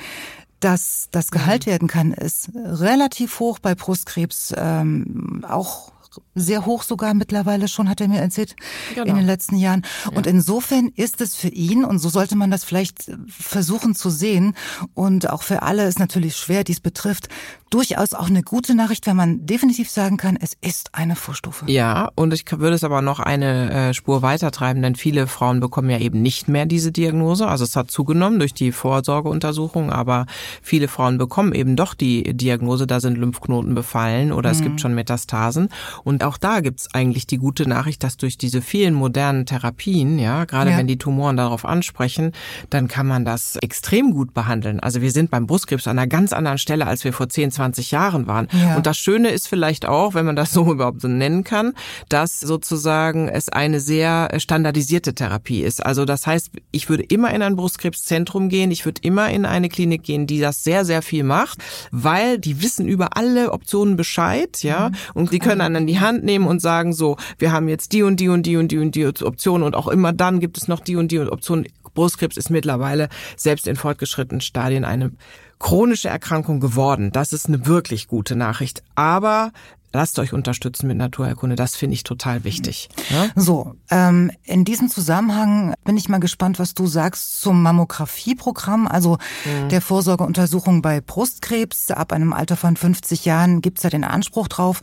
dass 0.60 1.08
das 1.10 1.30
Gehalt 1.30 1.66
mhm. 1.66 1.70
werden 1.70 1.88
kann, 1.88 2.12
ist 2.12 2.50
relativ 2.54 3.40
hoch 3.40 3.58
bei 3.58 3.74
Brustkrebs, 3.74 4.54
ähm, 4.56 5.44
auch 5.48 5.92
sehr 6.34 6.66
hoch 6.66 6.82
sogar 6.82 7.14
mittlerweile 7.14 7.68
schon, 7.68 7.88
hat 7.88 8.00
er 8.00 8.08
mir 8.08 8.20
erzählt, 8.20 8.56
genau. 8.94 9.06
in 9.06 9.16
den 9.16 9.26
letzten 9.26 9.56
Jahren. 9.56 9.82
Ja. 10.04 10.16
Und 10.16 10.26
insofern 10.26 10.90
ist 10.94 11.20
es 11.20 11.36
für 11.36 11.48
ihn, 11.48 11.84
und 11.84 11.98
so 11.98 12.08
sollte 12.08 12.36
man 12.36 12.50
das 12.50 12.64
vielleicht 12.64 13.10
versuchen 13.28 13.94
zu 13.94 14.10
sehen, 14.10 14.54
und 14.94 15.30
auch 15.30 15.42
für 15.42 15.62
alle 15.62 15.86
ist 15.86 15.98
natürlich 15.98 16.36
schwer, 16.36 16.64
dies 16.64 16.80
betrifft, 16.80 17.28
durchaus 17.70 18.14
auch 18.14 18.28
eine 18.28 18.42
gute 18.42 18.74
Nachricht, 18.74 19.06
wenn 19.06 19.16
man 19.16 19.44
definitiv 19.44 19.90
sagen 19.90 20.16
kann, 20.16 20.38
es 20.40 20.52
ist 20.60 20.94
eine 20.94 21.16
Vorstufe. 21.16 21.64
Ja, 21.68 22.10
und 22.14 22.32
ich 22.32 22.44
würde 22.50 22.76
es 22.76 22.84
aber 22.84 23.02
noch 23.02 23.18
eine 23.18 23.70
äh, 23.70 23.94
Spur 23.94 24.22
weiter 24.22 24.50
treiben, 24.50 24.82
denn 24.82 24.94
viele 24.94 25.26
Frauen 25.26 25.60
bekommen 25.60 25.90
ja 25.90 25.98
eben 25.98 26.22
nicht 26.22 26.48
mehr 26.48 26.66
diese 26.66 26.92
Diagnose. 26.92 27.48
Also 27.48 27.64
es 27.64 27.74
hat 27.74 27.90
zugenommen 27.90 28.38
durch 28.38 28.54
die 28.54 28.70
Vorsorgeuntersuchung, 28.70 29.90
aber 29.90 30.26
viele 30.62 30.86
Frauen 30.86 31.18
bekommen 31.18 31.52
eben 31.52 31.74
doch 31.74 31.94
die 31.94 32.34
Diagnose, 32.34 32.86
da 32.86 33.00
sind 33.00 33.18
Lymphknoten 33.18 33.74
befallen 33.74 34.32
oder 34.32 34.50
mhm. 34.50 34.56
es 34.56 34.62
gibt 34.62 34.80
schon 34.80 34.94
Metastasen. 34.94 35.68
Und 36.04 36.22
auch 36.22 36.38
da 36.38 36.60
gibt's 36.60 36.94
eigentlich 36.94 37.26
die 37.26 37.38
gute 37.38 37.68
Nachricht, 37.68 38.04
dass 38.04 38.16
durch 38.16 38.38
diese 38.38 38.62
vielen 38.62 38.94
modernen 38.94 39.44
Therapien, 39.44 40.18
ja, 40.18 40.44
gerade 40.44 40.70
ja. 40.70 40.78
wenn 40.78 40.86
die 40.86 40.98
Tumoren 40.98 41.36
darauf 41.36 41.64
ansprechen, 41.64 42.32
dann 42.70 42.86
kann 42.86 43.06
man 43.06 43.24
das 43.24 43.56
extrem 43.56 44.12
gut 44.12 44.34
behandeln. 44.34 44.78
Also 44.78 45.00
wir 45.02 45.10
sind 45.10 45.30
beim 45.30 45.46
Brustkrebs 45.46 45.88
an 45.88 45.98
einer 45.98 46.06
ganz 46.06 46.32
anderen 46.32 46.58
Stelle, 46.58 46.86
als 46.86 47.02
wir 47.02 47.12
vor 47.12 47.28
10, 47.28 47.55
20 47.56 47.90
Jahren 47.90 48.26
waren. 48.26 48.48
Ja. 48.52 48.76
Und 48.76 48.86
das 48.86 48.96
Schöne 48.96 49.30
ist 49.30 49.48
vielleicht 49.48 49.86
auch, 49.86 50.14
wenn 50.14 50.26
man 50.26 50.36
das 50.36 50.52
so 50.52 50.72
überhaupt 50.72 51.00
so 51.00 51.08
nennen 51.08 51.44
kann, 51.44 51.72
dass 52.08 52.40
sozusagen 52.40 53.28
es 53.28 53.48
eine 53.48 53.80
sehr 53.80 54.28
standardisierte 54.38 55.14
Therapie 55.14 55.62
ist. 55.62 55.84
Also 55.84 56.04
das 56.04 56.26
heißt, 56.26 56.50
ich 56.70 56.88
würde 56.88 57.02
immer 57.02 57.32
in 57.34 57.42
ein 57.42 57.56
Brustkrebszentrum 57.56 58.48
gehen, 58.48 58.70
ich 58.70 58.84
würde 58.84 59.00
immer 59.02 59.30
in 59.30 59.44
eine 59.44 59.68
Klinik 59.68 60.02
gehen, 60.02 60.26
die 60.26 60.40
das 60.40 60.62
sehr, 60.62 60.84
sehr 60.84 61.02
viel 61.02 61.24
macht, 61.24 61.58
weil 61.90 62.38
die 62.38 62.62
wissen 62.62 62.86
über 62.86 63.16
alle 63.16 63.52
Optionen 63.52 63.96
Bescheid, 63.96 64.62
ja, 64.62 64.90
mhm. 64.90 64.94
und 65.14 65.32
die 65.32 65.38
können 65.38 65.60
einen 65.60 65.76
an 65.76 65.86
die 65.86 66.00
Hand 66.00 66.24
nehmen 66.24 66.46
und 66.46 66.60
sagen 66.60 66.92
so, 66.92 67.16
wir 67.38 67.52
haben 67.52 67.68
jetzt 67.68 67.92
die 67.92 68.02
und 68.02 68.20
die 68.20 68.28
und 68.28 68.44
die 68.44 68.56
und 68.56 68.72
die 68.72 68.78
und 68.78 68.94
die 68.94 69.06
Optionen 69.06 69.64
und 69.66 69.74
auch 69.74 69.88
immer 69.88 70.12
dann 70.12 70.40
gibt 70.40 70.58
es 70.58 70.68
noch 70.68 70.80
die 70.80 70.96
und 70.96 71.10
die 71.10 71.20
Optionen. 71.20 71.66
Brustkrebs 71.96 72.36
ist 72.36 72.50
mittlerweile 72.50 73.08
selbst 73.36 73.66
in 73.66 73.74
fortgeschrittenen 73.74 74.40
Stadien 74.40 74.84
eine 74.84 75.10
chronische 75.58 76.08
Erkrankung 76.08 76.60
geworden. 76.60 77.10
Das 77.10 77.32
ist 77.32 77.48
eine 77.48 77.66
wirklich 77.66 78.06
gute 78.06 78.36
Nachricht. 78.36 78.84
Aber 78.94 79.50
lasst 79.96 80.18
euch 80.18 80.32
unterstützen 80.32 80.86
mit 80.86 80.96
Naturheilkunde. 80.96 81.56
Das 81.56 81.74
finde 81.74 81.94
ich 81.94 82.04
total 82.04 82.44
wichtig. 82.44 82.88
Ja? 83.10 83.28
So, 83.34 83.74
ähm, 83.90 84.30
in 84.44 84.64
diesem 84.64 84.88
Zusammenhang 84.88 85.74
bin 85.84 85.96
ich 85.96 86.08
mal 86.08 86.20
gespannt, 86.20 86.58
was 86.58 86.74
du 86.74 86.86
sagst 86.86 87.40
zum 87.40 87.62
Mammografieprogramm, 87.62 88.86
also 88.86 89.18
mhm. 89.44 89.70
der 89.70 89.80
Vorsorgeuntersuchung 89.80 90.82
bei 90.82 91.00
Brustkrebs. 91.00 91.90
Ab 91.90 92.12
einem 92.12 92.32
Alter 92.32 92.56
von 92.56 92.76
50 92.76 93.24
Jahren 93.24 93.62
gibt's 93.62 93.82
ja 93.82 93.90
den 93.90 94.04
Anspruch 94.04 94.48
drauf. 94.48 94.82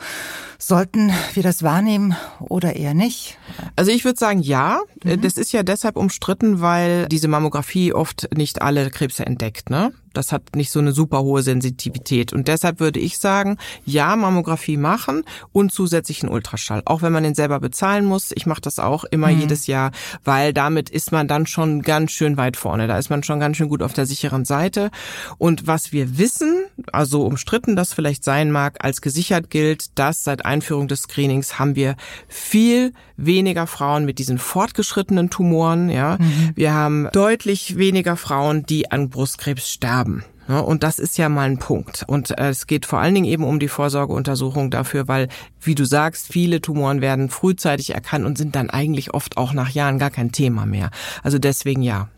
Sollten 0.58 1.12
wir 1.34 1.43
das 1.43 1.62
wahrnehmen 1.62 2.15
oder 2.39 2.76
eher 2.76 2.93
nicht? 2.93 3.38
Also 3.76 3.91
ich 3.91 4.06
würde 4.06 4.19
sagen, 4.19 4.41
ja. 4.41 4.82
Mhm. 5.04 5.21
Das 5.21 5.34
ist 5.38 5.52
ja 5.52 5.63
deshalb 5.63 5.95
umstritten, 5.95 6.60
weil 6.60 7.08
diese 7.08 7.28
Mammographie 7.28 7.93
oft 7.93 8.30
nicht 8.36 8.62
alle 8.62 8.89
Krebse 8.89 9.26
entdeckt. 9.26 9.69
Ne? 9.69 9.93
Das 10.13 10.32
hat 10.32 10.56
nicht 10.56 10.71
so 10.71 10.80
eine 10.80 10.91
super 10.91 11.21
hohe 11.21 11.41
Sensitivität. 11.41 12.34
Und 12.34 12.47
deshalb 12.47 12.80
würde 12.80 12.99
ich 12.99 13.17
sagen, 13.17 13.58
ja, 13.86 14.15
Mammographie 14.15 14.78
machen 14.78 15.23
und 15.52 15.71
zusätzlichen 15.71 16.30
Ultraschall. 16.30 16.82
Auch 16.86 17.02
wenn 17.02 17.13
man 17.13 17.23
den 17.23 17.36
selber 17.36 17.60
bezahlen 17.60 18.06
muss. 18.06 18.32
Ich 18.36 18.45
mache 18.45 18.62
das 18.62 18.80
auch 18.80 19.04
immer 19.06 19.28
mhm. 19.28 19.41
jedes 19.41 19.67
Jahr, 19.67 19.91
weil 20.23 20.54
damit 20.54 20.89
ist 20.89 21.12
man 21.12 21.28
dann 21.28 21.45
schon 21.45 21.82
ganz 21.82 22.12
schön 22.12 22.38
weit 22.38 22.58
vorne. 22.58 22.88
Da 22.88 22.97
ist 22.97 23.10
man 23.10 23.23
schon 23.23 23.39
ganz 23.39 23.58
schön 23.58 23.69
gut 23.69 23.82
auf 23.82 23.93
der 23.93 24.06
sicheren 24.06 24.45
Seite. 24.45 24.91
Und 25.38 25.67
was 25.67 25.91
wir 25.91 26.17
wissen, 26.17 26.65
also 26.91 27.26
umstritten 27.26 27.76
das 27.76 27.93
vielleicht 27.93 28.23
sein 28.23 28.52
mag, 28.52 28.84
als 28.84 29.02
gesichert 29.02 29.49
gilt, 29.49 29.97
dass 29.97 30.23
seit 30.23 30.45
Einführung 30.45 30.88
des 30.88 31.02
Screenings 31.02 31.60
haben 31.60 31.76
wir 31.76 31.95
viel 32.28 32.93
weniger 33.17 33.67
Frauen 33.67 34.06
mit 34.06 34.19
diesen 34.19 34.38
fortgeschrittenen 34.38 35.30
Tumoren. 35.30 35.89
Ja, 35.89 36.17
mhm. 36.19 36.52
wir 36.56 36.73
haben 36.73 37.10
deutlich 37.13 37.78
weniger 37.78 38.17
Frauen, 38.17 38.65
die 38.65 38.91
an 38.91 39.10
Brustkrebs 39.10 39.69
sterben. 39.69 40.03
Ja, 40.48 40.60
und 40.60 40.84
das 40.84 41.00
ist 41.00 41.18
ja 41.18 41.30
mal 41.30 41.50
ein 41.50 41.58
Punkt. 41.58 42.04
Und 42.08 42.38
äh, 42.38 42.50
es 42.50 42.68
geht 42.68 42.86
vor 42.86 43.00
allen 43.00 43.16
Dingen 43.16 43.28
eben 43.28 43.44
um 43.44 43.60
die 43.60 43.70
Vorsorgeuntersuchung 43.70 44.72
dafür, 44.72 45.08
weil, 45.08 45.30
wie 45.62 45.76
du 45.76 45.86
sagst, 45.86 46.28
viele 46.28 46.60
Tumoren 46.60 47.02
werden 47.02 47.30
frühzeitig 47.30 47.94
erkannt 47.94 48.26
und 48.26 48.38
sind 48.38 48.56
dann 48.56 48.70
eigentlich 48.70 49.13
oft 49.13 49.38
auch 49.38 49.54
nach 49.54 49.70
Jahren 49.70 50.00
gar 50.00 50.12
kein 50.12 50.32
Thema 50.32 50.66
mehr. 50.66 50.89
Also 51.24 51.39
deswegen 51.39 51.82
ja. 51.82 52.10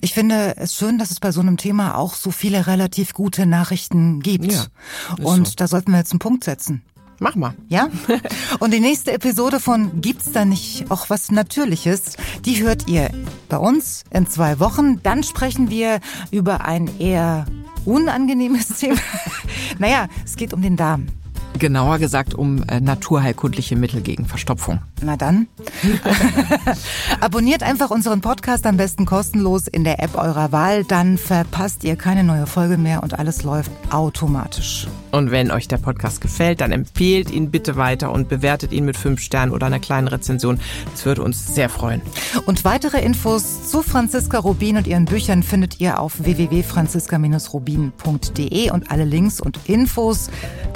Ich 0.00 0.14
finde 0.14 0.56
es 0.56 0.74
schön, 0.74 0.98
dass 0.98 1.10
es 1.10 1.20
bei 1.20 1.30
so 1.30 1.40
einem 1.40 1.56
Thema 1.56 1.96
auch 1.96 2.14
so 2.14 2.30
viele 2.30 2.66
relativ 2.66 3.12
gute 3.12 3.46
Nachrichten 3.46 4.20
gibt. 4.20 4.52
Ja, 4.52 4.64
und 5.22 5.48
so. 5.48 5.52
da 5.56 5.68
sollten 5.68 5.92
wir 5.92 5.98
jetzt 5.98 6.12
einen 6.12 6.18
Punkt 6.18 6.44
setzen. 6.44 6.82
Mach 7.18 7.34
mal. 7.34 7.54
Ja? 7.68 7.88
Und 8.58 8.74
die 8.74 8.80
nächste 8.80 9.12
Episode 9.12 9.58
von 9.60 10.00
Gibt's 10.00 10.32
da 10.32 10.44
nicht 10.44 10.90
auch 10.90 11.08
was 11.08 11.30
Natürliches? 11.30 12.16
Die 12.44 12.62
hört 12.62 12.88
ihr 12.88 13.10
bei 13.48 13.56
uns 13.56 14.04
in 14.10 14.26
zwei 14.26 14.60
Wochen. 14.60 15.02
Dann 15.02 15.22
sprechen 15.22 15.70
wir 15.70 16.00
über 16.30 16.64
ein 16.64 16.90
eher 16.98 17.46
unangenehmes 17.84 18.68
Thema. 18.80 18.98
naja, 19.78 20.08
es 20.24 20.36
geht 20.36 20.52
um 20.52 20.60
den 20.60 20.76
Darm. 20.76 21.06
Genauer 21.58 21.98
gesagt 21.98 22.34
um 22.34 22.62
äh, 22.64 22.80
naturheilkundliche 22.80 23.76
Mittel 23.76 24.00
gegen 24.00 24.26
Verstopfung. 24.26 24.80
Na 25.02 25.16
dann. 25.16 25.46
Abonniert 27.20 27.62
einfach 27.62 27.90
unseren 27.90 28.20
Podcast 28.20 28.66
am 28.66 28.76
besten 28.76 29.06
kostenlos 29.06 29.66
in 29.66 29.84
der 29.84 30.02
App 30.02 30.16
eurer 30.16 30.52
Wahl, 30.52 30.84
dann 30.84 31.16
verpasst 31.18 31.84
ihr 31.84 31.96
keine 31.96 32.24
neue 32.24 32.46
Folge 32.46 32.78
mehr 32.78 33.02
und 33.02 33.18
alles 33.18 33.42
läuft 33.42 33.70
automatisch. 33.90 34.86
Und 35.12 35.30
wenn 35.30 35.50
euch 35.50 35.66
der 35.68 35.78
Podcast 35.78 36.20
gefällt, 36.20 36.60
dann 36.60 36.72
empfehlt 36.72 37.30
ihn 37.30 37.50
bitte 37.50 37.76
weiter 37.76 38.12
und 38.12 38.28
bewertet 38.28 38.72
ihn 38.72 38.84
mit 38.84 38.98
fünf 38.98 39.20
Sternen 39.20 39.52
oder 39.52 39.66
einer 39.66 39.78
kleinen 39.78 40.08
Rezension. 40.08 40.58
Das 40.92 41.06
würde 41.06 41.22
uns 41.22 41.54
sehr 41.54 41.68
freuen. 41.68 42.02
Und 42.44 42.64
weitere 42.64 43.00
Infos 43.00 43.70
zu 43.70 43.82
Franziska 43.82 44.38
Rubin 44.38 44.76
und 44.76 44.86
ihren 44.86 45.06
Büchern 45.06 45.42
findet 45.42 45.80
ihr 45.80 45.98
auf 46.00 46.22
www.franziska-rubin.de 46.22 48.70
und 48.70 48.90
alle 48.90 49.04
Links 49.04 49.40
und 49.40 49.58
Infos, 49.66 50.30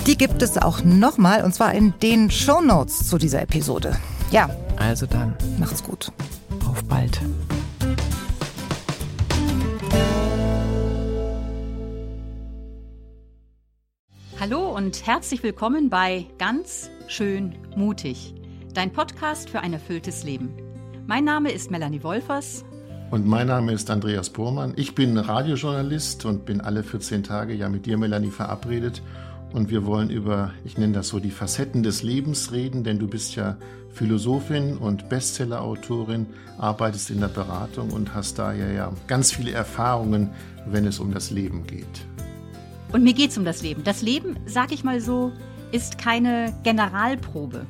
die 0.06 0.16
gibt 0.16 0.40
es 0.42 0.56
auch 0.70 0.84
nochmal 0.84 1.42
und 1.42 1.52
zwar 1.52 1.74
in 1.74 1.94
den 2.00 2.30
Show 2.30 2.60
Notes 2.60 3.08
zu 3.08 3.18
dieser 3.18 3.42
Episode. 3.42 3.96
Ja. 4.30 4.48
Also 4.76 5.04
dann. 5.04 5.34
Macht's 5.58 5.82
gut. 5.82 6.12
Auf 6.64 6.84
bald. 6.84 7.20
Hallo 14.38 14.70
und 14.76 15.04
herzlich 15.04 15.42
willkommen 15.42 15.90
bei 15.90 16.26
Ganz 16.38 16.88
schön 17.08 17.56
mutig, 17.74 18.32
dein 18.72 18.92
Podcast 18.92 19.50
für 19.50 19.58
ein 19.60 19.72
erfülltes 19.72 20.22
Leben. 20.22 20.50
Mein 21.08 21.24
Name 21.24 21.50
ist 21.50 21.72
Melanie 21.72 22.04
Wolfers. 22.04 22.64
Und 23.10 23.26
mein 23.26 23.48
Name 23.48 23.72
ist 23.72 23.90
Andreas 23.90 24.30
Bormann. 24.30 24.74
Ich 24.76 24.94
bin 24.94 25.18
Radiojournalist 25.18 26.24
und 26.26 26.44
bin 26.44 26.60
alle 26.60 26.84
14 26.84 27.24
Tage 27.24 27.54
ja 27.54 27.68
mit 27.68 27.86
dir, 27.86 27.98
Melanie, 27.98 28.30
verabredet 28.30 29.02
und 29.52 29.70
wir 29.70 29.84
wollen 29.86 30.10
über, 30.10 30.52
ich 30.64 30.78
nenne 30.78 30.92
das 30.92 31.08
so, 31.08 31.18
die 31.18 31.30
Facetten 31.30 31.82
des 31.82 32.02
Lebens 32.02 32.52
reden, 32.52 32.84
denn 32.84 32.98
du 32.98 33.08
bist 33.08 33.34
ja 33.36 33.56
Philosophin 33.92 34.76
und 34.76 35.08
Bestsellerautorin, 35.08 36.26
arbeitest 36.58 37.10
in 37.10 37.20
der 37.20 37.28
Beratung 37.28 37.90
und 37.90 38.14
hast 38.14 38.38
daher 38.38 38.72
ja 38.72 38.92
ganz 39.06 39.32
viele 39.32 39.52
Erfahrungen, 39.52 40.30
wenn 40.66 40.86
es 40.86 41.00
um 41.00 41.12
das 41.12 41.30
Leben 41.30 41.66
geht. 41.66 41.86
Und 42.92 43.02
mir 43.02 43.12
geht 43.12 43.30
es 43.30 43.38
um 43.38 43.44
das 43.44 43.62
Leben. 43.62 43.84
Das 43.84 44.02
Leben, 44.02 44.36
sag 44.46 44.72
ich 44.72 44.84
mal 44.84 45.00
so, 45.00 45.32
ist 45.72 45.98
keine 45.98 46.52
Generalprobe. 46.64 47.66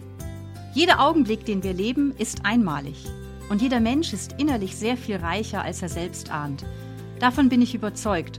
Jeder 0.73 1.01
Augenblick, 1.01 1.45
den 1.45 1.63
wir 1.63 1.75
leben, 1.75 2.15
ist 2.17 2.45
einmalig. 2.45 3.07
Und 3.51 3.61
jeder 3.61 3.81
Mensch 3.81 4.13
ist 4.13 4.37
innerlich 4.39 4.77
sehr 4.77 4.97
viel 4.97 5.17
reicher, 5.17 5.63
als 5.63 5.83
er 5.83 5.89
selbst 5.89 6.31
ahnt. 6.31 6.65
Davon 7.19 7.49
bin 7.49 7.61
ich 7.61 7.75
überzeugt. 7.75 8.39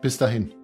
Bis 0.00 0.16
dahin. 0.16 0.59